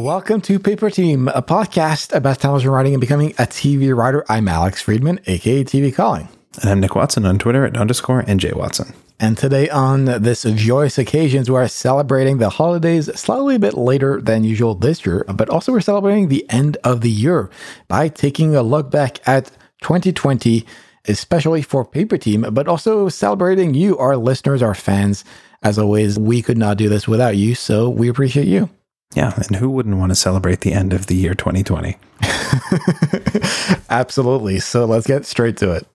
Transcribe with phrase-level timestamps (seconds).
[0.00, 4.24] Welcome to Paper Team, a podcast about television writing and becoming a TV writer.
[4.30, 6.26] I'm Alex Friedman, aka TV Calling.
[6.62, 8.94] And I'm Nick Watson on Twitter at underscore NJ Watson.
[9.20, 14.42] And today, on this joyous occasion, we're celebrating the holidays slightly a bit later than
[14.42, 17.50] usual this year, but also we're celebrating the end of the year
[17.86, 19.50] by taking a look back at
[19.82, 20.64] 2020,
[21.08, 25.26] especially for Paper Team, but also celebrating you, our listeners, our fans.
[25.62, 28.70] As always, we could not do this without you, so we appreciate you.
[29.14, 31.96] Yeah, and who wouldn't want to celebrate the end of the year 2020?
[33.90, 34.60] Absolutely.
[34.60, 35.86] So let's get straight to it.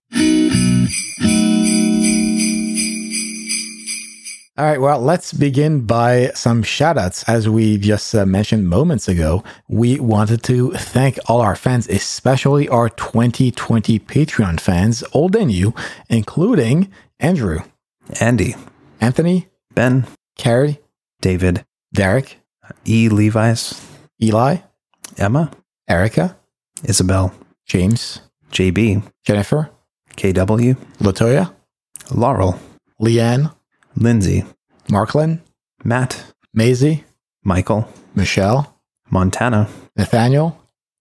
[4.58, 7.22] All right, well, let's begin by some shout outs.
[7.24, 12.66] As we just uh, mentioned moments ago, we wanted to thank all our fans, especially
[12.66, 15.74] our 2020 Patreon fans, old and new,
[16.08, 17.60] including Andrew,
[18.18, 18.54] Andy,
[18.98, 20.06] Anthony, Ben,
[20.38, 20.80] Carrie,
[21.20, 22.38] David, Derek,
[22.86, 23.08] E.
[23.08, 23.80] Levi's,
[24.22, 24.58] Eli,
[25.18, 25.50] Emma,
[25.88, 26.36] Erica,
[26.84, 27.32] Isabel,
[27.66, 29.70] James, JB, Jennifer,
[30.16, 31.52] KW, Latoya,
[32.10, 32.58] Laurel,
[33.00, 33.52] Leanne,
[33.96, 34.44] Lindsay,
[34.88, 35.40] Marklin,
[35.84, 37.04] Matt, Maisie,
[37.44, 38.74] Michael, Michelle,
[39.10, 40.58] Montana, Nathaniel,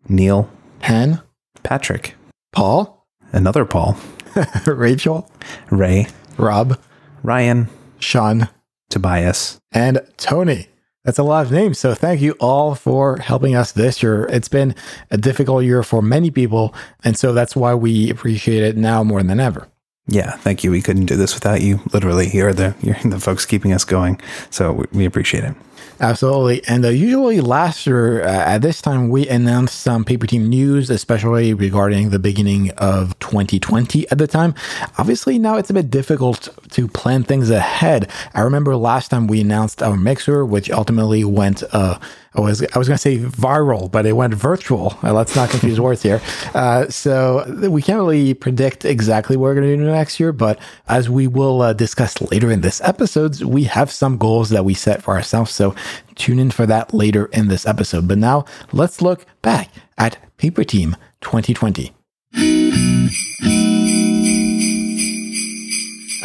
[0.07, 1.21] Neil, Penn,
[1.63, 2.15] Patrick,
[2.51, 3.97] Paul, another Paul,
[4.65, 5.29] Rachel,
[5.69, 6.07] Ray,
[6.37, 6.79] Rob,
[7.23, 7.69] Ryan,
[7.99, 8.49] Sean,
[8.89, 10.67] Tobias, and Tony.
[11.05, 11.77] That's a lot of names.
[11.77, 14.25] So thank you all for helping us this year.
[14.25, 14.73] It's been
[15.11, 16.73] a difficult year for many people.
[17.03, 19.67] And so that's why we appreciate it now more than ever.
[20.07, 20.69] Yeah, thank you.
[20.69, 21.79] We couldn't do this without you.
[21.91, 24.21] Literally, you're the you're the folks keeping us going.
[24.51, 25.55] So we, appreciate it.
[25.99, 26.61] Absolutely.
[26.67, 30.89] And uh, usually last year uh, at this time, we announced some paper team news,
[30.89, 34.53] especially regarding the beginning of 2020 at the time.
[34.97, 38.09] Obviously, now it's a bit difficult to plan things ahead.
[38.33, 41.97] I remember last time we announced our mixer, which ultimately went, uh,
[42.35, 44.97] I was, I was going to say viral, but it went virtual.
[45.03, 46.21] Uh, let's not confuse words here.
[46.53, 50.59] Uh, so we can't really predict exactly what we're going to do next year, but
[50.87, 54.73] as we will uh, discuss later in this episode, we have some goals that we
[54.73, 55.51] set for ourselves.
[55.51, 55.75] So
[56.15, 58.07] tune in for that later in this episode.
[58.07, 61.93] But now let's look back at Paper Team 2020.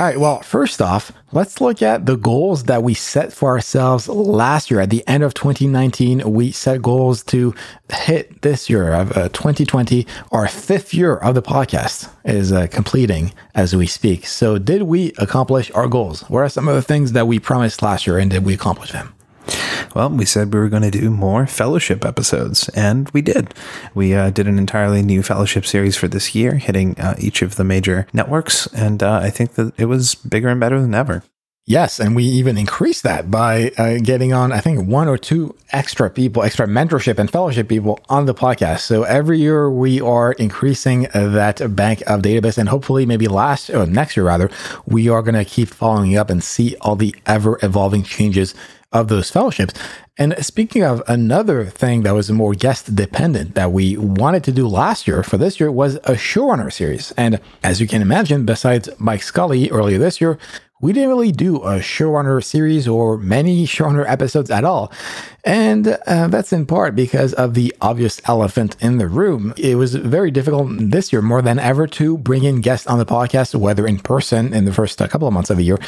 [0.00, 4.08] All right, well, first off, let's look at the goals that we set for ourselves
[4.08, 4.80] last year.
[4.80, 7.54] At the end of 2019, we set goals to
[7.92, 10.06] hit this year of uh, 2020.
[10.32, 14.26] Our fifth year of the podcast is uh, completing as we speak.
[14.26, 16.22] So, did we accomplish our goals?
[16.30, 18.92] What are some of the things that we promised last year and did we accomplish
[18.92, 19.12] them?
[19.94, 23.54] Well, we said we were going to do more fellowship episodes, and we did.
[23.94, 27.56] We uh, did an entirely new fellowship series for this year, hitting uh, each of
[27.56, 31.24] the major networks, and uh, I think that it was bigger and better than ever.
[31.66, 35.54] Yes, and we even increased that by uh, getting on, I think, one or two
[35.70, 38.80] extra people, extra mentorship and fellowship people on the podcast.
[38.80, 43.86] So every year we are increasing that bank of database, and hopefully, maybe last or
[43.86, 44.50] next year rather,
[44.86, 48.54] we are going to keep following up and see all the ever evolving changes
[48.92, 49.74] of those fellowships.
[50.18, 54.66] And speaking of another thing that was more guest dependent that we wanted to do
[54.66, 57.12] last year for this year was a showrunner series.
[57.12, 60.38] And as you can imagine, besides Mike Scully earlier this year,
[60.80, 64.92] we didn't really do a showrunner series or many showrunner episodes at all.
[65.44, 69.54] And uh, that's in part because of the obvious elephant in the room.
[69.56, 73.06] It was very difficult this year more than ever to bring in guests on the
[73.06, 75.78] podcast, whether in person in the first couple of months of the year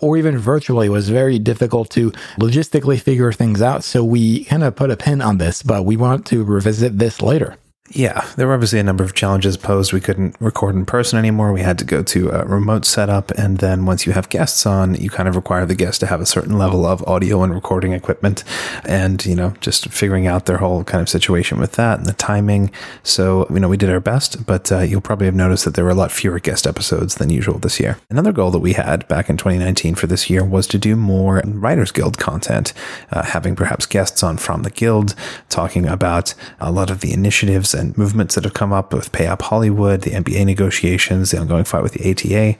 [0.00, 0.86] or even virtually.
[0.86, 3.84] It was very difficult to logistically figure things out.
[3.84, 7.20] So we kind of put a pin on this, but we want to revisit this
[7.20, 7.56] later.
[7.90, 9.92] Yeah, there were obviously a number of challenges posed.
[9.92, 11.52] We couldn't record in person anymore.
[11.52, 13.32] We had to go to a remote setup.
[13.32, 16.20] And then once you have guests on, you kind of require the guests to have
[16.20, 18.44] a certain level of audio and recording equipment
[18.84, 22.12] and, you know, just figuring out their whole kind of situation with that and the
[22.12, 22.70] timing.
[23.02, 25.84] So, you know, we did our best, but uh, you'll probably have noticed that there
[25.84, 27.98] were a lot fewer guest episodes than usual this year.
[28.08, 31.42] Another goal that we had back in 2019 for this year was to do more
[31.44, 32.72] Writers Guild content,
[33.10, 35.16] uh, having perhaps guests on from the Guild,
[35.48, 39.26] talking about a lot of the initiatives and movements that have come up with Pay
[39.26, 42.58] Up Hollywood, the MBA negotiations, the ongoing fight with the ATA.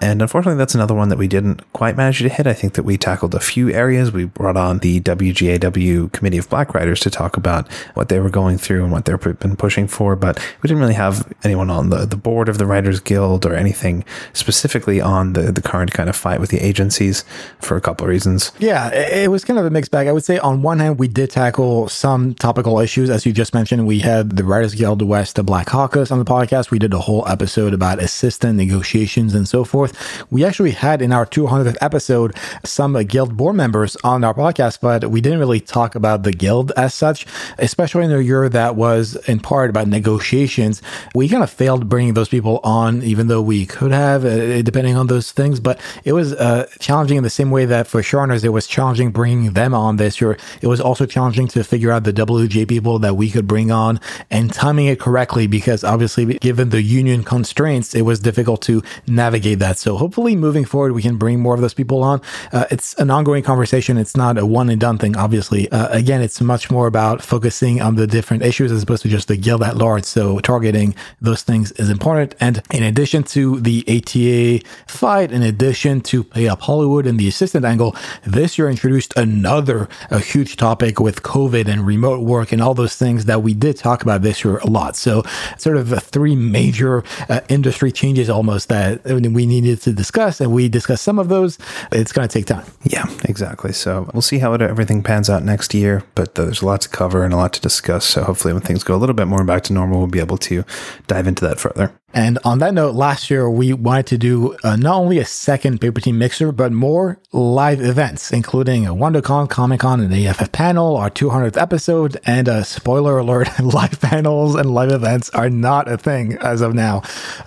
[0.00, 2.46] And unfortunately, that's another one that we didn't quite manage to hit.
[2.46, 4.12] I think that we tackled a few areas.
[4.12, 8.30] We brought on the WGAW Committee of Black Writers to talk about what they were
[8.30, 11.90] going through and what they've been pushing for, but we didn't really have anyone on
[11.90, 16.08] the, the board of the Writers Guild or anything specifically on the, the current kind
[16.08, 17.24] of fight with the agencies
[17.60, 18.52] for a couple of reasons.
[18.58, 20.06] Yeah, it was kind of a mixed bag.
[20.06, 23.10] I would say on one hand, we did tackle some topical issues.
[23.10, 26.24] As you just mentioned, we had the Writers Guild West the Black Caucus on the
[26.24, 26.70] podcast.
[26.70, 30.24] We did a whole episode about assistant negotiations and so forth.
[30.30, 32.34] We actually had in our 200th episode
[32.64, 36.72] some guild board members on our podcast, but we didn't really talk about the guild
[36.76, 37.26] as such,
[37.58, 40.80] especially in a year that was in part about negotiations.
[41.14, 44.96] We kind of failed bringing those people on, even though we could have, uh, depending
[44.96, 45.60] on those things.
[45.60, 49.10] But it was uh, challenging in the same way that for showrunners, it was challenging
[49.10, 50.38] bringing them on this year.
[50.62, 54.00] It was also challenging to figure out the WJ people that we could bring on
[54.30, 59.58] and timing it correctly because obviously, given the union constraints, it was difficult to navigate
[59.58, 59.78] that.
[59.78, 62.20] So hopefully, moving forward, we can bring more of those people on.
[62.52, 63.96] Uh, it's an ongoing conversation.
[63.98, 65.70] It's not a one and done thing, obviously.
[65.70, 69.28] Uh, again, it's much more about focusing on the different issues as opposed to just
[69.28, 70.04] the guild at large.
[70.04, 72.34] So targeting those things is important.
[72.40, 77.28] And in addition to the ATA fight, in addition to Pay Up Hollywood and the
[77.28, 82.60] assistant angle, this year introduced another a huge topic with COVID and remote work and
[82.60, 84.96] all those things that we did talk about this year a lot.
[84.96, 85.22] So
[85.56, 90.68] sort of three major uh, industry changes almost that we needed to discuss, and we
[90.68, 91.58] discussed some of those.
[91.92, 92.66] It's going to take time.
[92.84, 93.72] Yeah, exactly.
[93.72, 96.80] So we'll see how it, everything pans out next year, but uh, there's a lot
[96.82, 98.04] to cover and a lot to discuss.
[98.04, 100.38] So hopefully, when things go a little bit more back to normal, we'll be able
[100.38, 100.64] to
[101.06, 101.92] dive into that further.
[102.14, 105.78] And on that note, last year we wanted to do uh, not only a second
[105.78, 110.96] Paper Team Mixer, but more live events, including a WonderCon, Comic Con, and AFF panel,
[110.96, 115.98] our 200th episode, and a spoiler alert: live panels and live events are not a
[115.98, 117.02] thing as of now.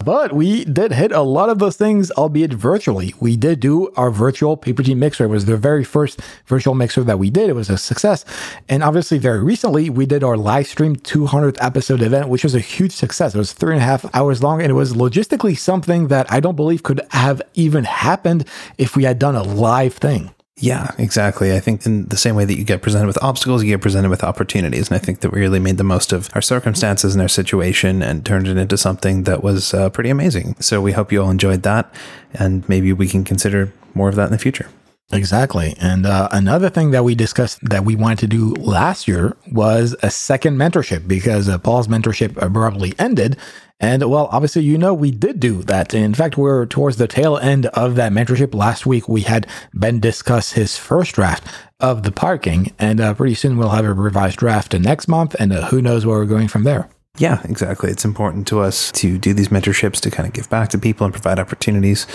[0.06, 3.16] But we did hit a lot of those things, albeit virtually.
[3.20, 5.26] We did do our virtual Paper Team Mixer.
[5.26, 7.50] It was the very first virtual mixer that we did.
[7.50, 8.26] It was a success,
[8.70, 12.60] and obviously, very recently we did our live stream 200th episode event, which was a
[12.60, 13.34] huge success.
[13.34, 16.40] It was three and a half hours long, and it was logistically something that I
[16.40, 20.34] don't believe could have even happened if we had done a live thing.
[20.58, 21.56] Yeah, exactly.
[21.56, 24.10] I think in the same way that you get presented with obstacles, you get presented
[24.10, 24.90] with opportunities.
[24.90, 28.04] And I think that we really made the most of our circumstances and our situation
[28.04, 30.56] and turned it into something that was uh, pretty amazing.
[30.60, 31.92] So we hope you all enjoyed that.
[32.34, 34.70] And maybe we can consider more of that in the future.
[35.14, 35.76] Exactly.
[35.80, 39.96] And uh, another thing that we discussed that we wanted to do last year was
[40.02, 43.38] a second mentorship because uh, Paul's mentorship abruptly ended.
[43.80, 45.94] And well, obviously, you know, we did do that.
[45.94, 48.54] In fact, we're towards the tail end of that mentorship.
[48.54, 51.44] Last week, we had Ben discuss his first draft
[51.80, 55.52] of the parking, and uh, pretty soon we'll have a revised draft next month, and
[55.52, 56.90] uh, who knows where we're going from there.
[57.18, 57.92] Yeah, exactly.
[57.92, 61.06] It's important to us to do these mentorships to kind of give back to people
[61.06, 62.08] and provide opportunities.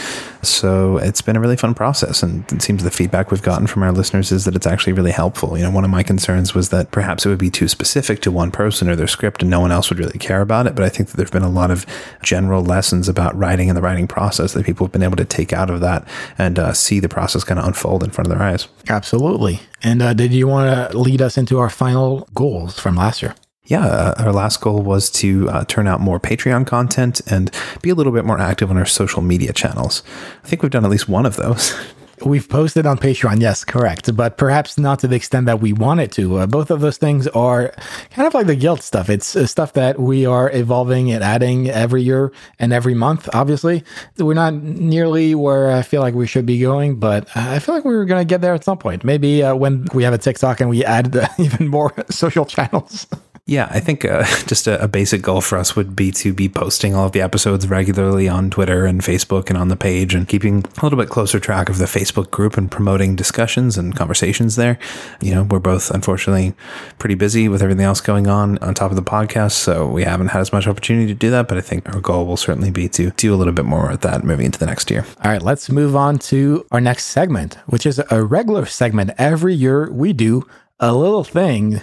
[0.42, 2.24] So it's been a really fun process.
[2.24, 5.12] And it seems the feedback we've gotten from our listeners is that it's actually really
[5.12, 5.56] helpful.
[5.56, 8.32] You know, one of my concerns was that perhaps it would be too specific to
[8.32, 10.74] one person or their script and no one else would really care about it.
[10.74, 11.86] But I think that there's been a lot of
[12.24, 15.52] general lessons about writing and the writing process that people have been able to take
[15.52, 18.44] out of that and uh, see the process kind of unfold in front of their
[18.44, 18.66] eyes.
[18.88, 19.60] Absolutely.
[19.84, 23.34] And uh, did you want to lead us into our final goals from last year?
[23.66, 27.50] Yeah, uh, our last goal was to uh, turn out more Patreon content and
[27.82, 30.02] be a little bit more active on our social media channels.
[30.44, 31.74] I think we've done at least one of those.
[32.24, 36.12] We've posted on Patreon, yes, correct, but perhaps not to the extent that we wanted
[36.12, 36.38] to.
[36.38, 37.74] Uh, both of those things are
[38.10, 39.10] kind of like the guilt stuff.
[39.10, 43.28] It's uh, stuff that we are evolving and adding every year and every month.
[43.34, 43.84] Obviously,
[44.16, 47.84] we're not nearly where I feel like we should be going, but I feel like
[47.84, 49.04] we're going to get there at some point.
[49.04, 53.06] Maybe uh, when we have a TikTok and we add even more social channels.
[53.48, 56.48] Yeah, I think uh, just a, a, basic goal for us would be to be
[56.48, 60.26] posting all of the episodes regularly on Twitter and Facebook and on the page and
[60.26, 64.56] keeping a little bit closer track of the Facebook group and promoting discussions and conversations
[64.56, 64.80] there.
[65.20, 66.54] You know, we're both unfortunately
[66.98, 70.28] pretty busy with everything else going on on top of the podcast, so we haven't
[70.28, 72.88] had as much opportunity to do that, but I think our goal will certainly be
[72.88, 75.06] to do a little bit more with that moving into the next year.
[75.22, 79.12] All right, let's move on to our next segment, which is a regular segment.
[79.18, 80.48] Every year we do
[80.80, 81.82] a little thing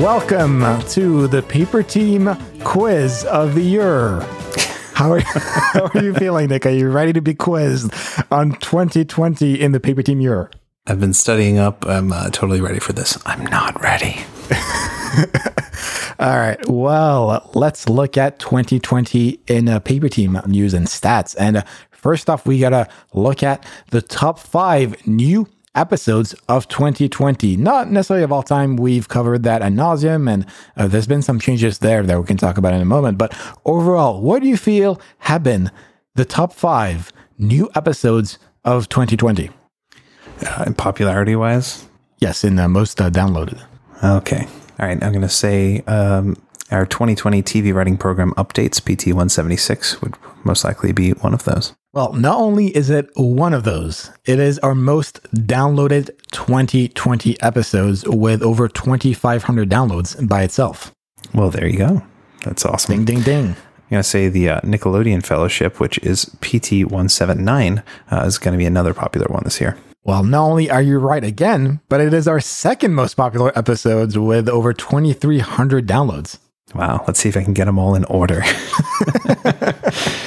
[0.00, 2.34] Welcome to the Paper Team
[2.64, 4.20] Quiz of the Year.
[4.94, 6.64] How are, how are you feeling, Nick?
[6.64, 7.92] Are you ready to be quizzed
[8.32, 10.50] on 2020 in the Paper Team Year?
[10.86, 11.86] I've been studying up.
[11.86, 13.18] I'm uh, totally ready for this.
[13.26, 14.24] I'm not ready.
[16.18, 16.58] All right.
[16.66, 21.36] Well, let's look at 2020 in uh, Paper Team news and stats.
[21.38, 26.68] And uh, first off, we got to look at the top five new episodes of
[26.68, 27.56] 2020.
[27.56, 28.76] Not necessarily of all time.
[28.76, 32.36] We've covered that ad nauseum, and uh, there's been some changes there that we can
[32.36, 33.18] talk about in a moment.
[33.18, 35.70] But overall, what do you feel have been
[36.14, 39.50] the top five new episodes of 2020?
[40.46, 41.86] Uh, popularity wise?
[42.18, 43.60] Yes, in the most uh, downloaded.
[44.02, 44.46] Okay.
[44.78, 45.02] All right.
[45.02, 46.36] I'm going to say um,
[46.70, 51.74] our 2020 TV writing program updates, PT 176, would most likely be one of those.
[51.94, 58.02] Well, not only is it one of those, it is our most downloaded 2020 episodes
[58.06, 60.94] with over 2,500 downloads by itself.
[61.34, 62.02] Well, there you go.
[62.44, 63.04] That's awesome.
[63.04, 63.46] Ding, ding, ding.
[63.48, 68.52] I'm going to say the uh, Nickelodeon Fellowship, which is PT 179, uh, is going
[68.52, 69.76] to be another popular one this year.
[70.02, 74.16] Well, not only are you right again, but it is our second most popular episodes
[74.16, 76.38] with over 2,300 downloads.
[76.74, 77.04] Wow.
[77.06, 78.42] Let's see if I can get them all in order.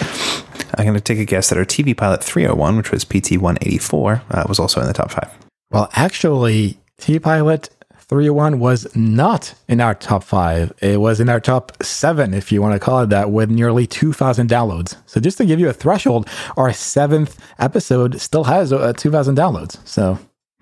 [0.85, 4.21] I'm going to take a guess that our TV pilot 301, which was PT 184,
[4.31, 5.31] uh, was also in the top five.
[5.71, 10.71] Well, actually, TV Pilot 301 was not in our top five.
[10.81, 13.87] It was in our top seven, if you want to call it that, with nearly
[13.87, 14.95] 2,000 downloads.
[15.07, 19.85] So, just to give you a threshold, our seventh episode still has uh, 2,000 downloads.
[19.87, 20.19] So,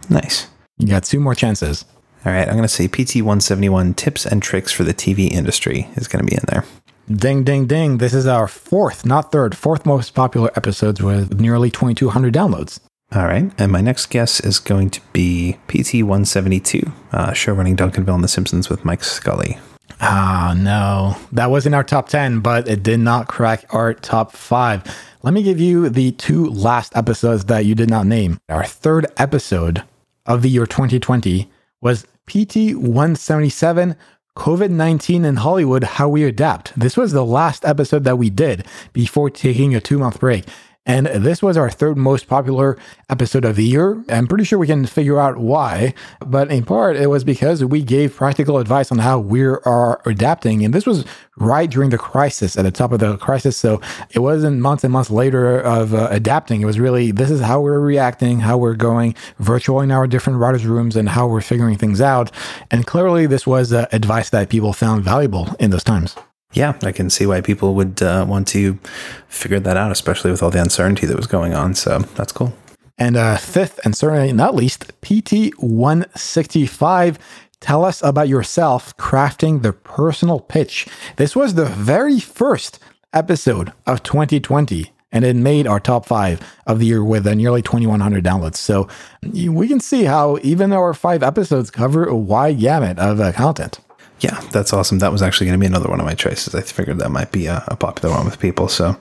[0.09, 0.47] nice.
[0.77, 1.85] You got two more chances.
[2.25, 2.47] All right.
[2.47, 6.25] I'm going to say PT 171 tips and tricks for the TV industry is going
[6.25, 6.63] to be in there.
[7.11, 7.97] Ding, ding, ding.
[7.97, 12.79] This is our fourth, not third, fourth most popular episodes with nearly 2,200 downloads.
[13.13, 13.51] All right.
[13.57, 18.23] And my next guess is going to be PT 172, uh, show running Duncanville and
[18.23, 19.57] The Simpsons with Mike Scully.
[19.99, 21.17] Ah, no.
[21.33, 24.83] That was in our top 10, but it did not crack our top five.
[25.23, 28.39] Let me give you the two last episodes that you did not name.
[28.47, 29.83] Our third episode
[30.25, 33.95] of the year 2020 was PT 177
[34.37, 36.77] COVID 19 in Hollywood How We Adapt.
[36.77, 40.45] This was the last episode that we did before taking a two month break.
[40.85, 42.77] And this was our third most popular
[43.09, 44.03] episode of the year.
[44.09, 47.81] I'm pretty sure we can figure out why, but in part it was because we
[47.81, 50.65] gave practical advice on how we are adapting.
[50.65, 51.05] And this was
[51.37, 53.55] right during the crisis, at the top of the crisis.
[53.55, 53.79] So
[54.11, 56.61] it wasn't months and months later of uh, adapting.
[56.61, 60.39] It was really, this is how we're reacting, how we're going virtual in our different
[60.39, 62.29] writers' rooms, and how we're figuring things out.
[62.71, 66.15] And clearly, this was uh, advice that people found valuable in those times.
[66.53, 68.79] Yeah, I can see why people would uh, want to
[69.27, 71.73] figure that out, especially with all the uncertainty that was going on.
[71.73, 72.53] So that's cool.
[72.97, 77.19] And uh, fifth, and certainly not least, PT 165.
[77.59, 80.87] Tell us about yourself crafting the personal pitch.
[81.15, 82.77] This was the very first
[83.13, 87.61] episode of 2020 and it made our top five of the year with uh, nearly
[87.61, 88.55] 2,100 downloads.
[88.55, 88.89] So
[89.21, 93.79] we can see how even our five episodes cover a wide gamut of uh, content.
[94.19, 94.99] Yeah, that's awesome.
[94.99, 96.55] That was actually going to be another one of my choices.
[96.55, 98.67] I figured that might be a, a, popular one with people.
[98.67, 98.97] So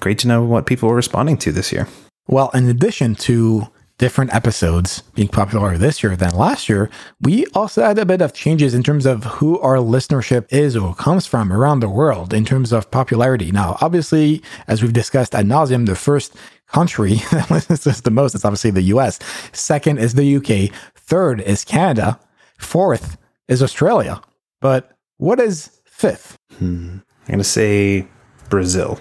[0.00, 1.86] great to know what people were responding to this year.
[2.26, 3.68] Well, in addition to
[3.98, 6.90] different episodes being popular this year than last year,
[7.20, 10.94] we also had a bit of changes in terms of who our listenership is or
[10.94, 13.52] comes from around the world in terms of popularity.
[13.52, 16.34] Now, obviously, as we've discussed ad nauseum, the first
[16.66, 19.20] country that listens to the most is obviously the US.
[19.52, 20.74] Second is the UK.
[20.96, 22.18] Third is Canada.
[22.58, 23.16] Fourth
[23.46, 24.20] is Australia.
[24.64, 26.38] But what is fifth?
[26.56, 27.00] Hmm.
[27.24, 28.08] I'm going to say
[28.48, 28.98] Brazil.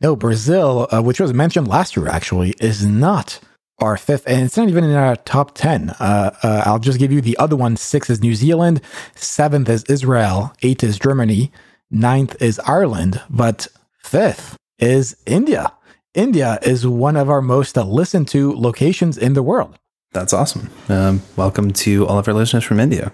[0.00, 3.38] No, Brazil, uh, which was mentioned last year, actually, is not
[3.78, 5.90] our fifth, and it's not even in our top 10.
[5.90, 7.76] Uh, uh, I'll just give you the other one.
[7.76, 8.80] Six is New Zealand,
[9.14, 11.52] seventh is Israel, eight is Germany,
[11.88, 13.68] ninth is Ireland, but
[14.00, 15.72] fifth is India.
[16.12, 19.78] India is one of our most listened to locations in the world.
[20.12, 20.68] That's awesome.
[20.90, 23.12] Um, welcome to all of our listeners from India.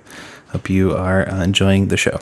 [0.50, 2.19] Hope you are uh, enjoying the show.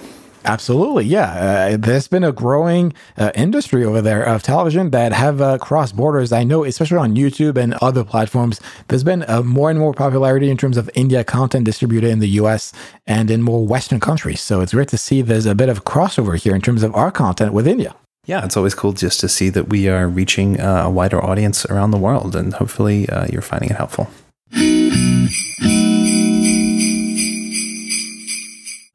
[0.46, 1.72] Absolutely, yeah.
[1.72, 5.96] Uh, there's been a growing uh, industry over there of television that have uh, crossed
[5.96, 6.30] borders.
[6.30, 10.48] I know, especially on YouTube and other platforms, there's been uh, more and more popularity
[10.48, 12.72] in terms of India content distributed in the US
[13.08, 14.40] and in more Western countries.
[14.40, 17.10] So it's great to see there's a bit of crossover here in terms of our
[17.10, 17.96] content with India.
[18.24, 21.64] Yeah, it's always cool just to see that we are reaching uh, a wider audience
[21.66, 24.08] around the world, and hopefully uh, you're finding it helpful.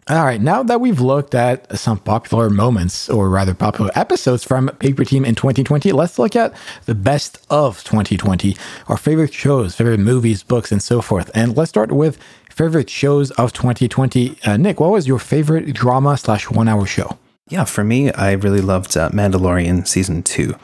[0.09, 4.67] All right, now that we've looked at some popular moments, or rather popular episodes from
[4.79, 6.55] Paper Team in 2020, let's look at
[6.87, 11.29] the best of 2020, our favorite shows, favorite movies, books, and so forth.
[11.35, 12.17] And let's start with
[12.49, 14.37] favorite shows of 2020.
[14.43, 17.19] Uh, Nick, what was your favorite drama slash one hour show?
[17.49, 20.55] Yeah, for me, I really loved uh, Mandalorian season two.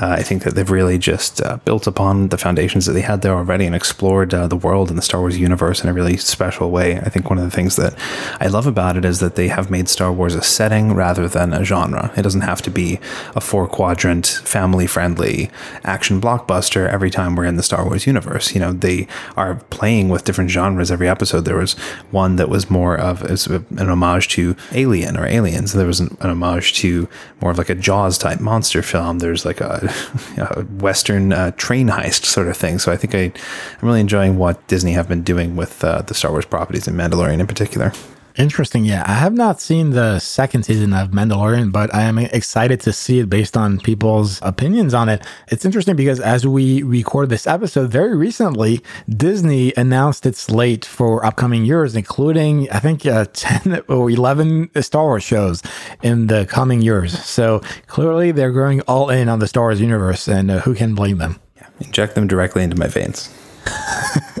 [0.00, 3.22] Uh, I think that they've really just uh, built upon the foundations that they had
[3.22, 6.16] there already and explored uh, the world and the Star Wars universe in a really
[6.16, 6.98] special way.
[6.98, 7.94] I think one of the things that
[8.40, 11.52] I love about it is that they have made Star Wars a setting rather than
[11.52, 12.12] a genre.
[12.16, 13.00] It doesn't have to be
[13.34, 15.50] a four quadrant, family friendly
[15.84, 18.54] action blockbuster every time we're in the Star Wars universe.
[18.54, 21.44] You know, they are playing with different genres every episode.
[21.44, 21.72] There was
[22.10, 25.72] one that was more of an homage to Alien or Aliens.
[25.72, 27.08] There was an, an homage to
[27.40, 29.18] more of like a Jaws type monster film.
[29.18, 29.85] There's like a
[30.36, 32.78] a Western uh, train heist sort of thing.
[32.78, 33.32] So I think I,
[33.80, 36.98] I'm really enjoying what Disney have been doing with uh, the Star Wars properties and
[36.98, 37.92] Mandalorian in particular.
[38.36, 38.84] Interesting.
[38.84, 42.92] Yeah, I have not seen the second season of Mandalorian, but I am excited to
[42.92, 45.26] see it based on people's opinions on it.
[45.48, 51.24] It's interesting because as we record this episode, very recently, Disney announced its slate for
[51.24, 55.62] upcoming years, including, I think, uh, 10 or 11 Star Wars shows
[56.02, 57.18] in the coming years.
[57.24, 60.94] So clearly they're going all in on the Star Wars universe, and uh, who can
[60.94, 61.40] blame them?
[61.56, 63.32] Yeah, inject them directly into my veins.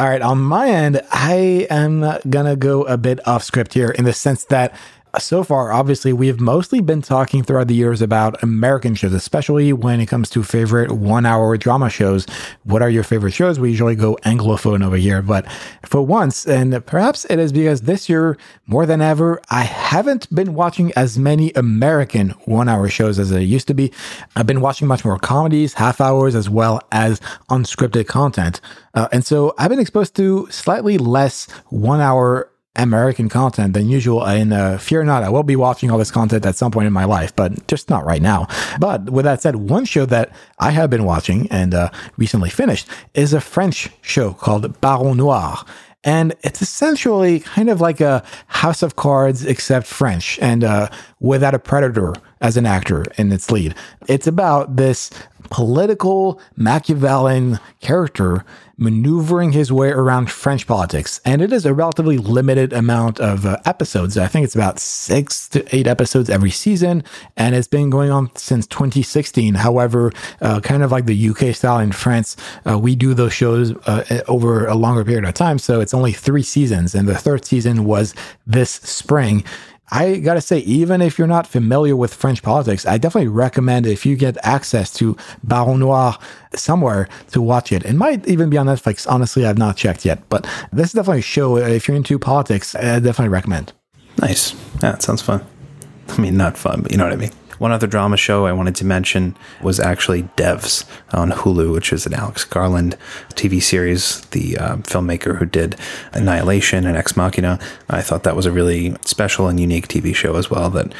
[0.00, 4.06] All right, on my end, I am gonna go a bit off script here in
[4.06, 4.74] the sense that
[5.18, 10.00] so far, obviously, we've mostly been talking throughout the years about American shows, especially when
[10.00, 12.26] it comes to favorite one hour drama shows.
[12.64, 13.58] What are your favorite shows?
[13.58, 15.50] We usually go Anglophone over here, but
[15.84, 18.36] for once, and perhaps it is because this year,
[18.66, 23.38] more than ever, I haven't been watching as many American one hour shows as I
[23.38, 23.92] used to be.
[24.36, 28.60] I've been watching much more comedies, half hours, as well as unscripted content.
[28.94, 34.24] Uh, and so I've been exposed to slightly less one hour American content than usual.
[34.24, 36.92] And uh, fear not, I will be watching all this content at some point in
[36.92, 38.46] my life, but just not right now.
[38.78, 42.88] But with that said, one show that I have been watching and uh, recently finished
[43.14, 45.56] is a French show called Baron Noir.
[46.02, 51.54] And it's essentially kind of like a House of Cards, except French and uh, without
[51.54, 53.74] a predator as an actor in its lead.
[54.08, 55.10] It's about this
[55.50, 58.44] political Machiavellian character
[58.80, 61.20] maneuvering his way around French politics.
[61.24, 64.16] And it is a relatively limited amount of uh, episodes.
[64.16, 67.04] I think it's about six to eight episodes every season.
[67.36, 69.54] And it's been going on since 2016.
[69.56, 72.36] However, uh, kind of like the UK style in France,
[72.68, 75.58] uh, we do those shows uh, over a longer period of time.
[75.58, 76.94] So it's only three seasons.
[76.94, 78.14] And the third season was
[78.46, 79.44] this spring.
[79.90, 84.06] I gotta say, even if you're not familiar with French politics, I definitely recommend if
[84.06, 86.16] you get access to Baron Noir
[86.54, 87.84] somewhere to watch it.
[87.84, 89.10] It might even be on Netflix.
[89.10, 91.56] Honestly, I've not checked yet, but this is definitely a show.
[91.56, 93.72] If you're into politics, I definitely recommend.
[94.20, 94.54] Nice.
[94.82, 95.44] Yeah, it sounds fun.
[96.08, 97.32] I mean, not fun, but you know what I mean.
[97.60, 102.06] One other drama show I wanted to mention was actually Devs on Hulu, which is
[102.06, 102.96] an Alex Garland
[103.34, 105.76] TV series, the uh, filmmaker who did
[106.14, 107.58] Annihilation and Ex Machina.
[107.90, 110.94] I thought that was a really special and unique TV show as well that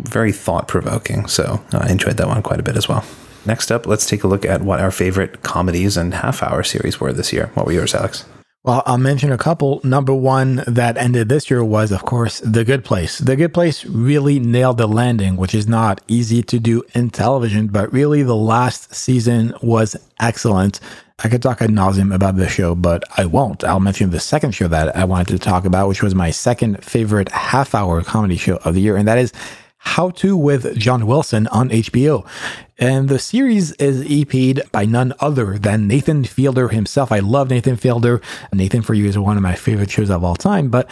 [0.00, 1.26] very thought provoking.
[1.28, 3.06] So I enjoyed that one quite a bit as well.
[3.46, 7.00] Next up, let's take a look at what our favorite comedies and half hour series
[7.00, 7.50] were this year.
[7.54, 8.26] What were yours, Alex?
[8.64, 9.80] Well, I'll mention a couple.
[9.82, 13.18] Number one that ended this year was, of course, The Good Place.
[13.18, 17.66] The Good Place really nailed the landing, which is not easy to do in television,
[17.66, 20.78] but really the last season was excellent.
[21.24, 23.64] I could talk ad nauseum about the show, but I won't.
[23.64, 26.84] I'll mention the second show that I wanted to talk about, which was my second
[26.84, 29.32] favorite half hour comedy show of the year, and that is
[29.84, 32.26] how to with John Wilson on HBO.
[32.78, 37.12] And the series is EP'd by none other than Nathan Fielder himself.
[37.12, 38.20] I love Nathan Fielder.
[38.52, 40.68] Nathan for You is one of my favorite shows of all time.
[40.68, 40.90] But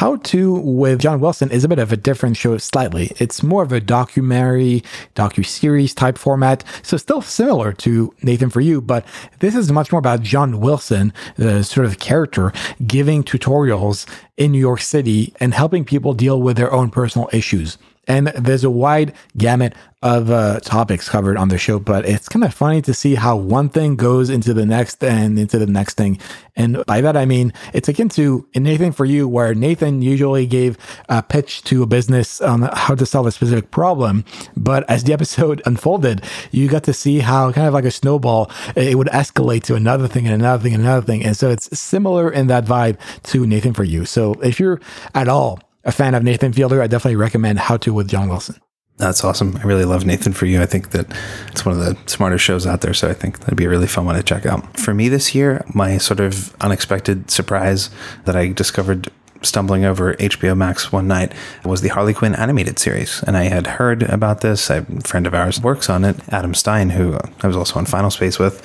[0.00, 3.12] How to with John Wilson is a bit of a different show slightly.
[3.18, 4.82] It's more of a documentary,
[5.14, 6.64] docu-series type format.
[6.82, 9.04] So still similar to Nathan for You, but
[9.40, 12.52] this is much more about John Wilson, the sort of character,
[12.86, 14.06] giving tutorials
[14.38, 17.76] in New York City and helping people deal with their own personal issues.
[18.08, 22.42] And there's a wide gamut of uh, topics covered on the show, but it's kind
[22.42, 25.94] of funny to see how one thing goes into the next and into the next
[25.94, 26.18] thing.
[26.56, 30.78] And by that, I mean, it's akin to Nathan for You, where Nathan usually gave
[31.10, 34.24] a pitch to a business on how to solve a specific problem.
[34.56, 38.50] But as the episode unfolded, you got to see how kind of like a snowball,
[38.74, 41.22] it would escalate to another thing and another thing and another thing.
[41.24, 44.06] And so it's similar in that vibe to Nathan for You.
[44.06, 44.80] So if you're
[45.14, 48.56] at all a fan of Nathan Fielder, I definitely recommend How to with John Wilson.
[49.00, 49.56] That's awesome.
[49.56, 50.60] I really love Nathan for you.
[50.60, 51.06] I think that
[51.48, 52.92] it's one of the smartest shows out there.
[52.92, 54.76] So I think that'd be a really fun one to check out.
[54.76, 57.88] For me this year, my sort of unexpected surprise
[58.26, 59.10] that I discovered
[59.42, 61.32] stumbling over HBO Max one night
[61.64, 63.22] was the Harley Quinn animated series.
[63.26, 64.68] And I had heard about this.
[64.68, 68.10] A friend of ours works on it, Adam Stein, who I was also on Final
[68.10, 68.62] Space with.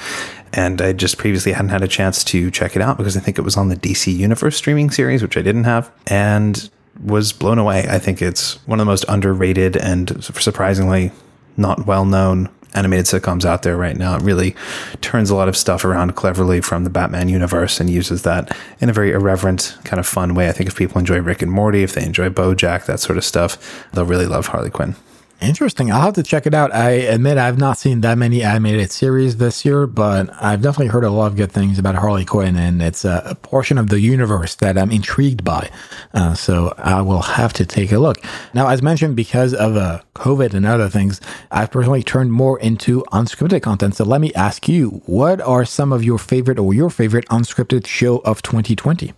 [0.51, 3.37] And I just previously hadn't had a chance to check it out because I think
[3.37, 5.89] it was on the DC Universe streaming series, which I didn't have.
[6.07, 6.69] And
[7.03, 7.85] was blown away.
[7.89, 11.11] I think it's one of the most underrated and surprisingly
[11.57, 14.15] not well known animated sitcoms out there right now.
[14.15, 14.55] It really
[15.01, 18.89] turns a lot of stuff around cleverly from the Batman universe and uses that in
[18.89, 20.49] a very irreverent, kind of fun way.
[20.49, 23.23] I think if people enjoy Rick and Morty, if they enjoy Bojack, that sort of
[23.23, 24.95] stuff, they'll really love Harley Quinn.
[25.41, 25.91] Interesting.
[25.91, 26.73] I'll have to check it out.
[26.73, 31.03] I admit I've not seen that many animated series this year, but I've definitely heard
[31.03, 33.99] a lot of good things about Harley Quinn, and it's a, a portion of the
[33.99, 35.69] universe that I'm intrigued by.
[36.13, 38.17] Uh, so I will have to take a look.
[38.53, 41.19] Now, as mentioned, because of uh, COVID and other things,
[41.51, 43.95] I've personally turned more into unscripted content.
[43.95, 47.87] So let me ask you, what are some of your favorite or your favorite unscripted
[47.87, 49.13] show of 2020?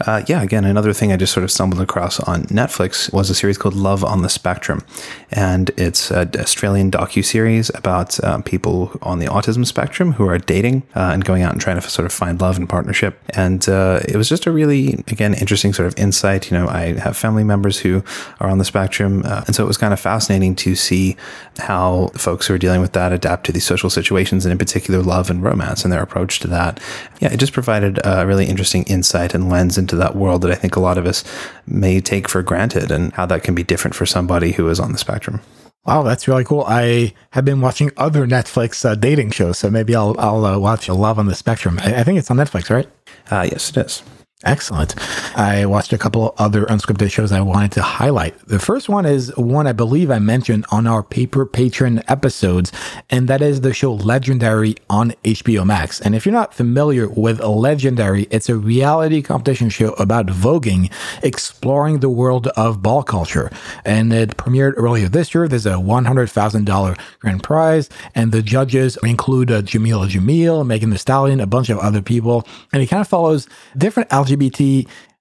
[0.00, 3.34] Uh, yeah, again, another thing I just sort of stumbled across on Netflix was a
[3.34, 4.84] series called Love on the Spectrum,
[5.30, 10.38] and it's an Australian docu series about uh, people on the autism spectrum who are
[10.38, 13.20] dating uh, and going out and trying to sort of find love and partnership.
[13.30, 16.50] And uh, it was just a really, again, interesting sort of insight.
[16.50, 18.02] You know, I have family members who
[18.40, 21.16] are on the spectrum, uh, and so it was kind of fascinating to see
[21.58, 25.00] how folks who are dealing with that adapt to these social situations, and in particular,
[25.02, 26.80] love and romance and their approach to that.
[27.20, 30.54] Yeah, it just provided a really interesting insight and lens into that world that I
[30.54, 31.22] think a lot of us
[31.66, 34.92] may take for granted and how that can be different for somebody who is on
[34.92, 35.40] the spectrum.
[35.84, 36.64] Wow, that's really cool.
[36.66, 40.88] I have been watching other Netflix uh, dating shows, so maybe I'll I'll uh, watch
[40.88, 41.78] a Love on the Spectrum.
[41.78, 42.88] I, I think it's on Netflix, right?
[43.30, 44.02] Uh, yes, it is.
[44.44, 44.94] Excellent.
[45.38, 48.38] I watched a couple other unscripted shows I wanted to highlight.
[48.46, 52.70] The first one is one I believe I mentioned on our Paper Patron episodes,
[53.08, 55.98] and that is the show Legendary on HBO Max.
[56.00, 62.00] And if you're not familiar with Legendary, it's a reality competition show about voguing, exploring
[62.00, 63.50] the world of ball culture.
[63.84, 65.48] And it premiered earlier this year.
[65.48, 71.40] There's a $100,000 grand prize, and the judges include uh, Jameela Jamil, Megan Thee Stallion,
[71.40, 72.46] a bunch of other people.
[72.74, 74.33] And it kind of follows different LGBT